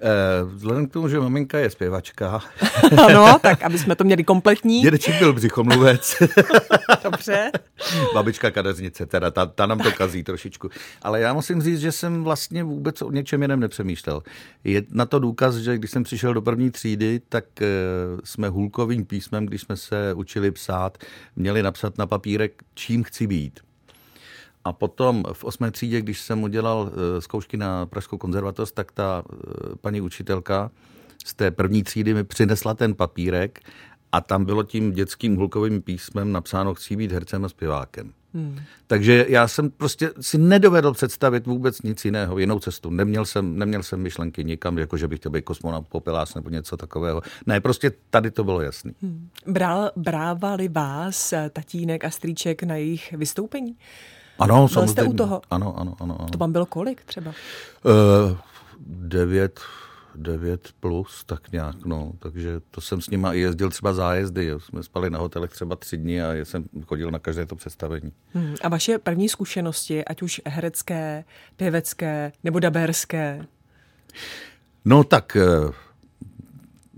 Eh, 0.00 0.44
vzhledem 0.44 0.86
k 0.86 0.92
tomu, 0.92 1.08
že 1.08 1.20
maminka 1.20 1.58
je 1.58 1.70
zpěvačka. 1.70 2.40
ano, 3.06 3.38
tak 3.42 3.62
aby 3.62 3.78
jsme 3.78 3.94
to 3.96 4.04
měli 4.04 4.24
kompletní. 4.24 4.80
Dědeček 4.80 5.18
byl 5.18 5.32
břichomluvec. 5.32 6.16
Dobře. 7.04 7.50
Babička 8.14 8.50
kadeřnice, 8.50 9.06
teda 9.06 9.30
ta, 9.30 9.46
ta 9.46 9.66
nám 9.66 9.78
to 9.78 9.92
kazí 9.92 10.22
trošičku. 10.22 10.68
Ale 11.02 11.20
já 11.20 11.32
musím 11.32 11.62
říct, 11.62 11.80
že 11.80 11.92
jsem 11.92 12.24
vlastně 12.24 12.64
vůbec 12.64 13.02
o 13.02 13.10
něčem 13.10 13.42
jiném 13.42 13.60
nepřemýšlel. 13.60 14.22
Je 14.64 14.82
na 14.90 15.06
to 15.06 15.18
důkaz, 15.18 15.54
že 15.54 15.78
když 15.78 15.90
jsem 15.90 16.02
přišel 16.02 16.34
do 16.34 16.42
první 16.42 16.70
třídy, 16.70 17.20
tak 17.28 17.44
eh, 17.62 17.66
jsme 18.24 18.48
hůlkovým 18.48 19.04
písmem, 19.04 19.46
když 19.46 19.60
jsme 19.60 19.76
se 19.76 20.14
učili 20.14 20.50
psát, 20.50 20.98
měli 21.36 21.62
napsat 21.62 21.98
na 21.98 22.06
papírek, 22.06 22.62
čím 22.74 23.02
chci 23.02 23.26
být. 23.26 23.67
A 24.68 24.72
potom 24.72 25.24
v 25.32 25.44
osmé 25.44 25.70
třídě, 25.70 26.00
když 26.00 26.20
jsem 26.20 26.42
udělal 26.42 26.90
eh, 26.90 27.20
zkoušky 27.20 27.56
na 27.56 27.86
Pražskou 27.86 28.18
konzervatoř, 28.18 28.72
tak 28.72 28.92
ta 28.92 29.22
eh, 29.32 29.36
paní 29.80 30.00
učitelka 30.00 30.70
z 31.24 31.34
té 31.34 31.50
první 31.50 31.82
třídy 31.82 32.14
mi 32.14 32.24
přinesla 32.24 32.74
ten 32.74 32.94
papírek 32.94 33.60
a 34.12 34.20
tam 34.20 34.44
bylo 34.44 34.62
tím 34.62 34.92
dětským 34.92 35.36
hulkovým 35.36 35.82
písmem 35.82 36.32
napsáno 36.32 36.74
chci 36.74 36.96
být 36.96 37.12
hercem 37.12 37.44
a 37.44 37.48
zpěvákem. 37.48 38.12
Hmm. 38.34 38.58
Takže 38.86 39.26
já 39.28 39.48
jsem 39.48 39.70
prostě 39.70 40.10
si 40.20 40.38
nedovedl 40.38 40.92
představit 40.92 41.46
vůbec 41.46 41.82
nic 41.82 42.04
jiného, 42.04 42.38
jinou 42.38 42.58
cestu. 42.58 42.90
Neměl 42.90 43.24
jsem, 43.24 43.58
neměl 43.58 43.82
jsem 43.82 44.00
myšlenky 44.00 44.44
nikam, 44.44 44.78
jako 44.78 44.96
že 44.96 45.08
bych 45.08 45.18
chtěl 45.18 45.32
být 45.32 45.44
kosmonaut, 45.44 45.88
popelás 45.88 46.34
nebo 46.34 46.50
něco 46.50 46.76
takového. 46.76 47.22
Ne, 47.46 47.60
prostě 47.60 47.92
tady 48.10 48.30
to 48.30 48.44
bylo 48.44 48.60
jasný. 48.60 48.92
Hmm. 49.02 49.28
Bral, 49.46 49.90
brávali 49.96 50.68
vás 50.68 51.32
eh, 51.32 51.50
tatínek 51.52 52.04
a 52.04 52.10
strýček 52.10 52.62
na 52.62 52.76
jejich 52.76 53.12
vystoupení? 53.12 53.76
Ano, 54.38 54.58
Byl 54.58 54.68
samozřejmě. 54.68 54.92
jste 54.92 55.02
u 55.04 55.12
toho? 55.12 55.40
Ano, 55.50 55.78
ano, 55.78 55.96
ano. 56.00 56.16
ano. 56.20 56.28
To 56.28 56.38
vám 56.38 56.52
bylo 56.52 56.66
kolik 56.66 57.04
třeba? 57.04 57.30
Uh, 57.30 58.36
devět, 58.86 59.60
devět 60.14 60.68
plus, 60.80 61.24
tak 61.24 61.52
nějak, 61.52 61.84
no. 61.84 62.12
Takže 62.18 62.60
to 62.70 62.80
jsem 62.80 63.00
s 63.00 63.10
nima 63.10 63.32
i 63.32 63.38
jezdil 63.38 63.70
třeba 63.70 63.92
zájezdy. 63.92 64.46
Jo. 64.46 64.60
Jsme 64.60 64.82
spali 64.82 65.10
na 65.10 65.18
hotelech 65.18 65.50
třeba 65.50 65.76
tři 65.76 65.96
dny 65.96 66.22
a 66.22 66.32
jsem 66.32 66.64
chodil 66.86 67.10
na 67.10 67.18
každé 67.18 67.46
to 67.46 67.56
představení. 67.56 68.12
Hmm. 68.34 68.54
A 68.62 68.68
vaše 68.68 68.98
první 68.98 69.28
zkušenosti, 69.28 70.04
ať 70.04 70.22
už 70.22 70.40
herecké, 70.46 71.24
pěvecké 71.56 72.32
nebo 72.44 72.58
daberské? 72.58 73.46
No 74.84 75.04
tak, 75.04 75.36
uh, 75.64 75.70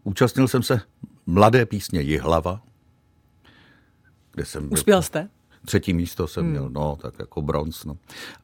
účastnil 0.04 0.48
jsem 0.48 0.62
se 0.62 0.80
mladé 1.26 1.66
písně 1.66 2.00
Jihlava, 2.00 2.62
kde 4.32 4.44
jsem 4.44 4.68
byl... 4.68 4.72
Uspěl 4.78 5.02
jste? 5.02 5.28
Třetí 5.64 5.92
místo 5.92 6.26
jsem 6.26 6.42
hmm. 6.42 6.50
měl, 6.50 6.70
no, 6.70 6.98
tak 7.02 7.14
jako 7.18 7.42
bronz. 7.42 7.84
No. 7.84 7.96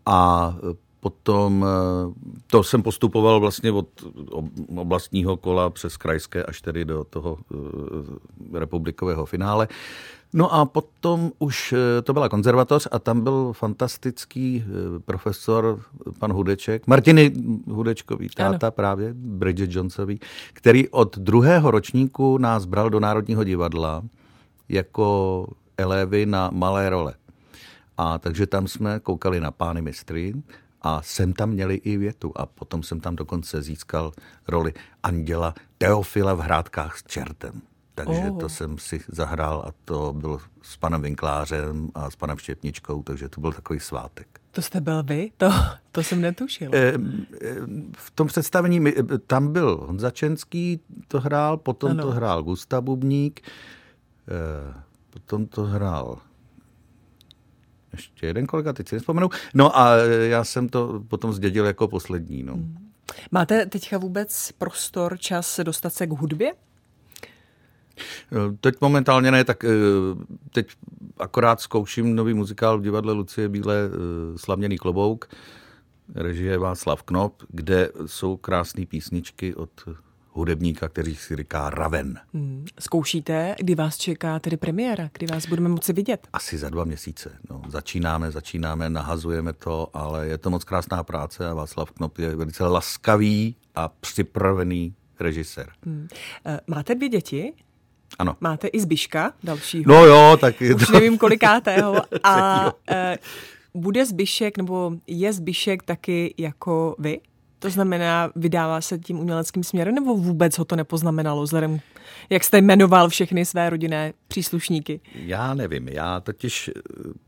A 0.06 0.54
Potom 1.06 1.66
eh, 1.66 2.14
to 2.46 2.62
jsem 2.62 2.82
postupoval 2.82 3.40
vlastně 3.40 3.72
od 3.72 3.88
oblastního 4.76 5.36
kola 5.36 5.70
přes 5.70 5.96
krajské 5.96 6.42
až 6.42 6.60
tedy 6.60 6.84
do 6.84 7.04
toho 7.04 7.38
eh, 7.54 8.58
republikového 8.58 9.26
finále. 9.26 9.68
No 10.32 10.54
a 10.54 10.64
potom 10.64 11.32
už 11.38 11.74
to 12.02 12.12
byla 12.12 12.28
konzervatoř 12.28 12.88
a 12.90 12.98
tam 12.98 13.20
byl 13.20 13.52
fantastický 13.52 14.64
profesor, 15.04 15.80
pan 16.18 16.32
Hudeček, 16.32 16.86
Martiny 16.86 17.32
Hudečkový, 17.70 18.28
táta 18.28 18.66
ano. 18.66 18.72
právě, 18.72 19.10
Bridget 19.14 19.70
Jonesový, 19.72 20.20
který 20.52 20.88
od 20.88 21.18
druhého 21.18 21.70
ročníku 21.70 22.38
nás 22.38 22.64
bral 22.64 22.90
do 22.90 23.00
Národního 23.00 23.44
divadla 23.44 24.02
jako 24.68 25.46
elevy 25.76 26.26
na 26.26 26.50
malé 26.52 26.90
role. 26.90 27.14
A 27.96 28.18
takže 28.18 28.46
tam 28.46 28.68
jsme 28.68 29.00
koukali 29.00 29.40
na 29.40 29.50
pány 29.50 29.82
mistry 29.82 30.34
a 30.82 31.02
jsem 31.02 31.32
tam 31.32 31.50
měli 31.50 31.74
i 31.74 31.96
větu 31.96 32.32
a 32.36 32.46
potom 32.46 32.82
jsem 32.82 33.00
tam 33.00 33.16
dokonce 33.16 33.62
získal 33.62 34.12
roli 34.48 34.72
Anděla 35.02 35.54
Teofila 35.78 36.34
v 36.34 36.40
hrádkách 36.40 36.98
s 36.98 37.02
čertem. 37.02 37.62
Takže 37.94 38.30
oh. 38.30 38.38
to 38.38 38.48
jsem 38.48 38.78
si 38.78 39.00
zahrál 39.08 39.64
a 39.66 39.72
to 39.84 40.12
bylo 40.12 40.40
s 40.62 40.76
panem 40.76 41.02
Vinklářem 41.02 41.90
a 41.94 42.10
s 42.10 42.16
panem 42.16 42.38
Štěpničkou, 42.38 43.02
takže 43.02 43.28
to 43.28 43.40
byl 43.40 43.52
takový 43.52 43.80
svátek. 43.80 44.40
To 44.50 44.62
jste 44.62 44.80
byl 44.80 45.02
vy? 45.02 45.30
To, 45.36 45.50
to 45.92 46.02
jsem 46.02 46.20
netušil. 46.20 46.74
E, 46.74 46.92
v 47.96 48.10
tom 48.10 48.26
představení, 48.26 48.84
tam 49.26 49.52
byl 49.52 49.76
Honza 49.86 50.10
Čenský, 50.10 50.80
to 51.08 51.20
hrál, 51.20 51.56
potom 51.56 51.90
ano. 51.90 52.02
to 52.02 52.10
hrál 52.10 52.42
Gustav 52.42 52.84
Bubník, 52.84 53.40
e, 53.40 54.85
potom 55.16 55.46
to 55.46 55.62
hrál 55.62 56.18
ještě 57.92 58.26
jeden 58.26 58.46
kolega, 58.46 58.72
teď 58.72 58.88
si 58.88 58.94
nespomenu. 58.94 59.28
No 59.54 59.78
a 59.78 59.96
já 60.22 60.44
jsem 60.44 60.68
to 60.68 61.02
potom 61.08 61.32
zdědil 61.32 61.66
jako 61.66 61.88
poslední. 61.88 62.42
No. 62.42 62.52
Hmm. 62.52 62.90
Máte 63.30 63.66
teďka 63.66 63.98
vůbec 63.98 64.52
prostor, 64.58 65.18
čas 65.18 65.60
dostat 65.62 65.94
se 65.94 66.06
k 66.06 66.10
hudbě? 66.10 66.52
Teď 68.60 68.74
momentálně 68.80 69.30
ne, 69.30 69.44
tak 69.44 69.64
eh, 69.64 69.68
teď 70.50 70.66
akorát 71.18 71.60
zkouším 71.60 72.14
nový 72.14 72.34
muzikál 72.34 72.78
v 72.78 72.82
divadle 72.82 73.12
Lucie 73.12 73.48
Bílé 73.48 73.76
eh, 73.76 74.38
Slavněný 74.38 74.78
klobouk, 74.78 75.28
režie 76.14 76.58
Václav 76.58 77.02
Knop, 77.02 77.42
kde 77.48 77.90
jsou 78.06 78.36
krásné 78.36 78.86
písničky 78.86 79.54
od 79.54 79.70
hudebníka, 80.36 80.88
který 80.88 81.14
si 81.14 81.36
říká 81.36 81.70
Raven. 81.70 82.18
Hmm. 82.34 82.66
Zkoušíte, 82.80 83.54
kdy 83.58 83.74
vás 83.74 83.96
čeká 83.96 84.38
tedy 84.38 84.56
premiéra, 84.56 85.10
kdy 85.12 85.26
vás 85.26 85.46
budeme 85.46 85.68
moci 85.68 85.92
vidět? 85.92 86.28
Asi 86.32 86.58
za 86.58 86.70
dva 86.70 86.84
měsíce. 86.84 87.32
No, 87.50 87.62
začínáme, 87.68 88.30
začínáme, 88.30 88.90
nahazujeme 88.90 89.52
to, 89.52 89.88
ale 89.94 90.26
je 90.26 90.38
to 90.38 90.50
moc 90.50 90.64
krásná 90.64 91.02
práce 91.02 91.48
a 91.48 91.54
Václav 91.54 91.90
Knop 91.90 92.18
je 92.18 92.36
velice 92.36 92.64
laskavý 92.64 93.56
a 93.74 93.88
připravený 93.88 94.94
režisér. 95.20 95.68
Hmm. 95.84 96.08
Eh, 96.46 96.60
máte 96.66 96.94
dvě 96.94 97.08
děti? 97.08 97.52
Ano. 98.18 98.36
Máte 98.40 98.68
i 98.68 98.80
Zbiška 98.80 99.32
dalšího? 99.42 99.84
No 99.86 100.04
jo, 100.04 100.36
tak... 100.40 100.54
Už 100.76 100.86
to... 100.86 100.92
nevím 100.92 101.18
kolikátého. 101.18 101.96
A 102.22 102.64
uh, 102.64 102.70
bude 103.74 104.06
Zbišek, 104.06 104.58
nebo 104.58 104.92
je 105.06 105.32
Zbišek 105.32 105.82
taky 105.82 106.34
jako 106.38 106.96
vy? 106.98 107.20
To 107.58 107.70
znamená, 107.70 108.30
vydává 108.36 108.80
se 108.80 108.98
tím 108.98 109.18
uměleckým 109.18 109.64
směrem, 109.64 109.94
nebo 109.94 110.16
vůbec 110.16 110.58
ho 110.58 110.64
to 110.64 110.76
nepoznamenalo, 110.76 111.42
vzhledem, 111.42 111.80
jak 112.30 112.44
jste 112.44 112.58
jmenoval 112.58 113.08
všechny 113.08 113.44
své 113.44 113.70
rodinné 113.70 114.12
příslušníky? 114.28 115.00
Já 115.14 115.54
nevím, 115.54 115.88
já 115.88 116.20
totiž, 116.20 116.70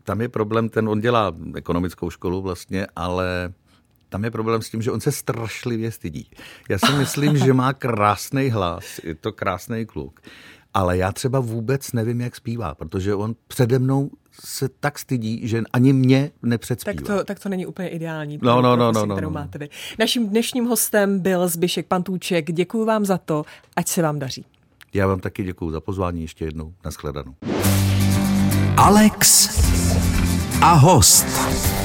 tam 0.05 0.21
je 0.21 0.29
problém, 0.29 0.69
ten 0.69 0.89
on 0.89 1.01
dělá 1.01 1.33
ekonomickou 1.55 2.11
školu 2.11 2.43
vlastně, 2.43 2.87
ale 2.97 3.53
tam 4.09 4.25
je 4.25 4.31
problém 4.31 4.63
s 4.63 4.71
tím, 4.71 4.83
že 4.83 4.91
on 4.91 5.01
se 5.01 5.13
strašlivě 5.13 5.93
stydí. 5.93 6.31
Já 6.69 6.79
si 6.79 6.93
myslím, 6.93 7.37
že 7.37 7.53
má 7.53 7.73
krásný 7.73 8.51
hlas, 8.51 8.85
je 9.05 9.15
to 9.15 9.33
krásný 9.33 9.87
kluk, 9.87 10.21
ale 10.75 10.97
já 10.97 11.13
třeba 11.13 11.41
vůbec 11.41 11.93
nevím, 11.93 12.21
jak 12.21 12.37
zpívá, 12.37 12.75
protože 12.75 13.15
on 13.15 13.35
přede 13.49 13.79
mnou 13.79 14.11
se 14.45 14.69
tak 14.69 14.99
stydí, 14.99 15.49
že 15.49 15.63
ani 15.73 15.93
mě 15.93 16.31
nepředspívá. 16.43 16.95
Tak 16.95 17.07
to, 17.07 17.25
tak 17.25 17.41
to 17.41 17.49
není 17.49 17.67
úplně 17.67 17.89
ideální, 17.89 18.39
no, 18.43 18.63
no, 18.63 18.77
no, 18.77 18.93
no, 18.93 19.07
no, 19.07 19.15
kterou 19.15 19.31
no. 19.31 19.35
máte 19.35 19.59
vy. 19.59 19.69
Naším 19.99 20.29
dnešním 20.29 20.65
hostem 20.65 21.21
byl 21.21 21.49
Zbyšek 21.49 21.87
Pantůček. 21.87 22.53
Děkuji 22.53 22.85
vám 22.85 23.05
za 23.05 23.19
to, 23.19 23.45
ať 23.77 23.89
se 23.89 24.03
vám 24.03 24.19
daří. 24.19 24.45
Já 24.95 25.07
vám 25.07 25.21
taky 25.21 25.45
děkuji 25.45 25.71
za 25.71 25.81
pozvání 25.81 26.23
ještě 26.23 26.45
jednou. 26.45 26.75
Naschledanou. 26.85 27.35
Alex 28.77 29.49
a 30.63 30.73
host. 30.73 31.78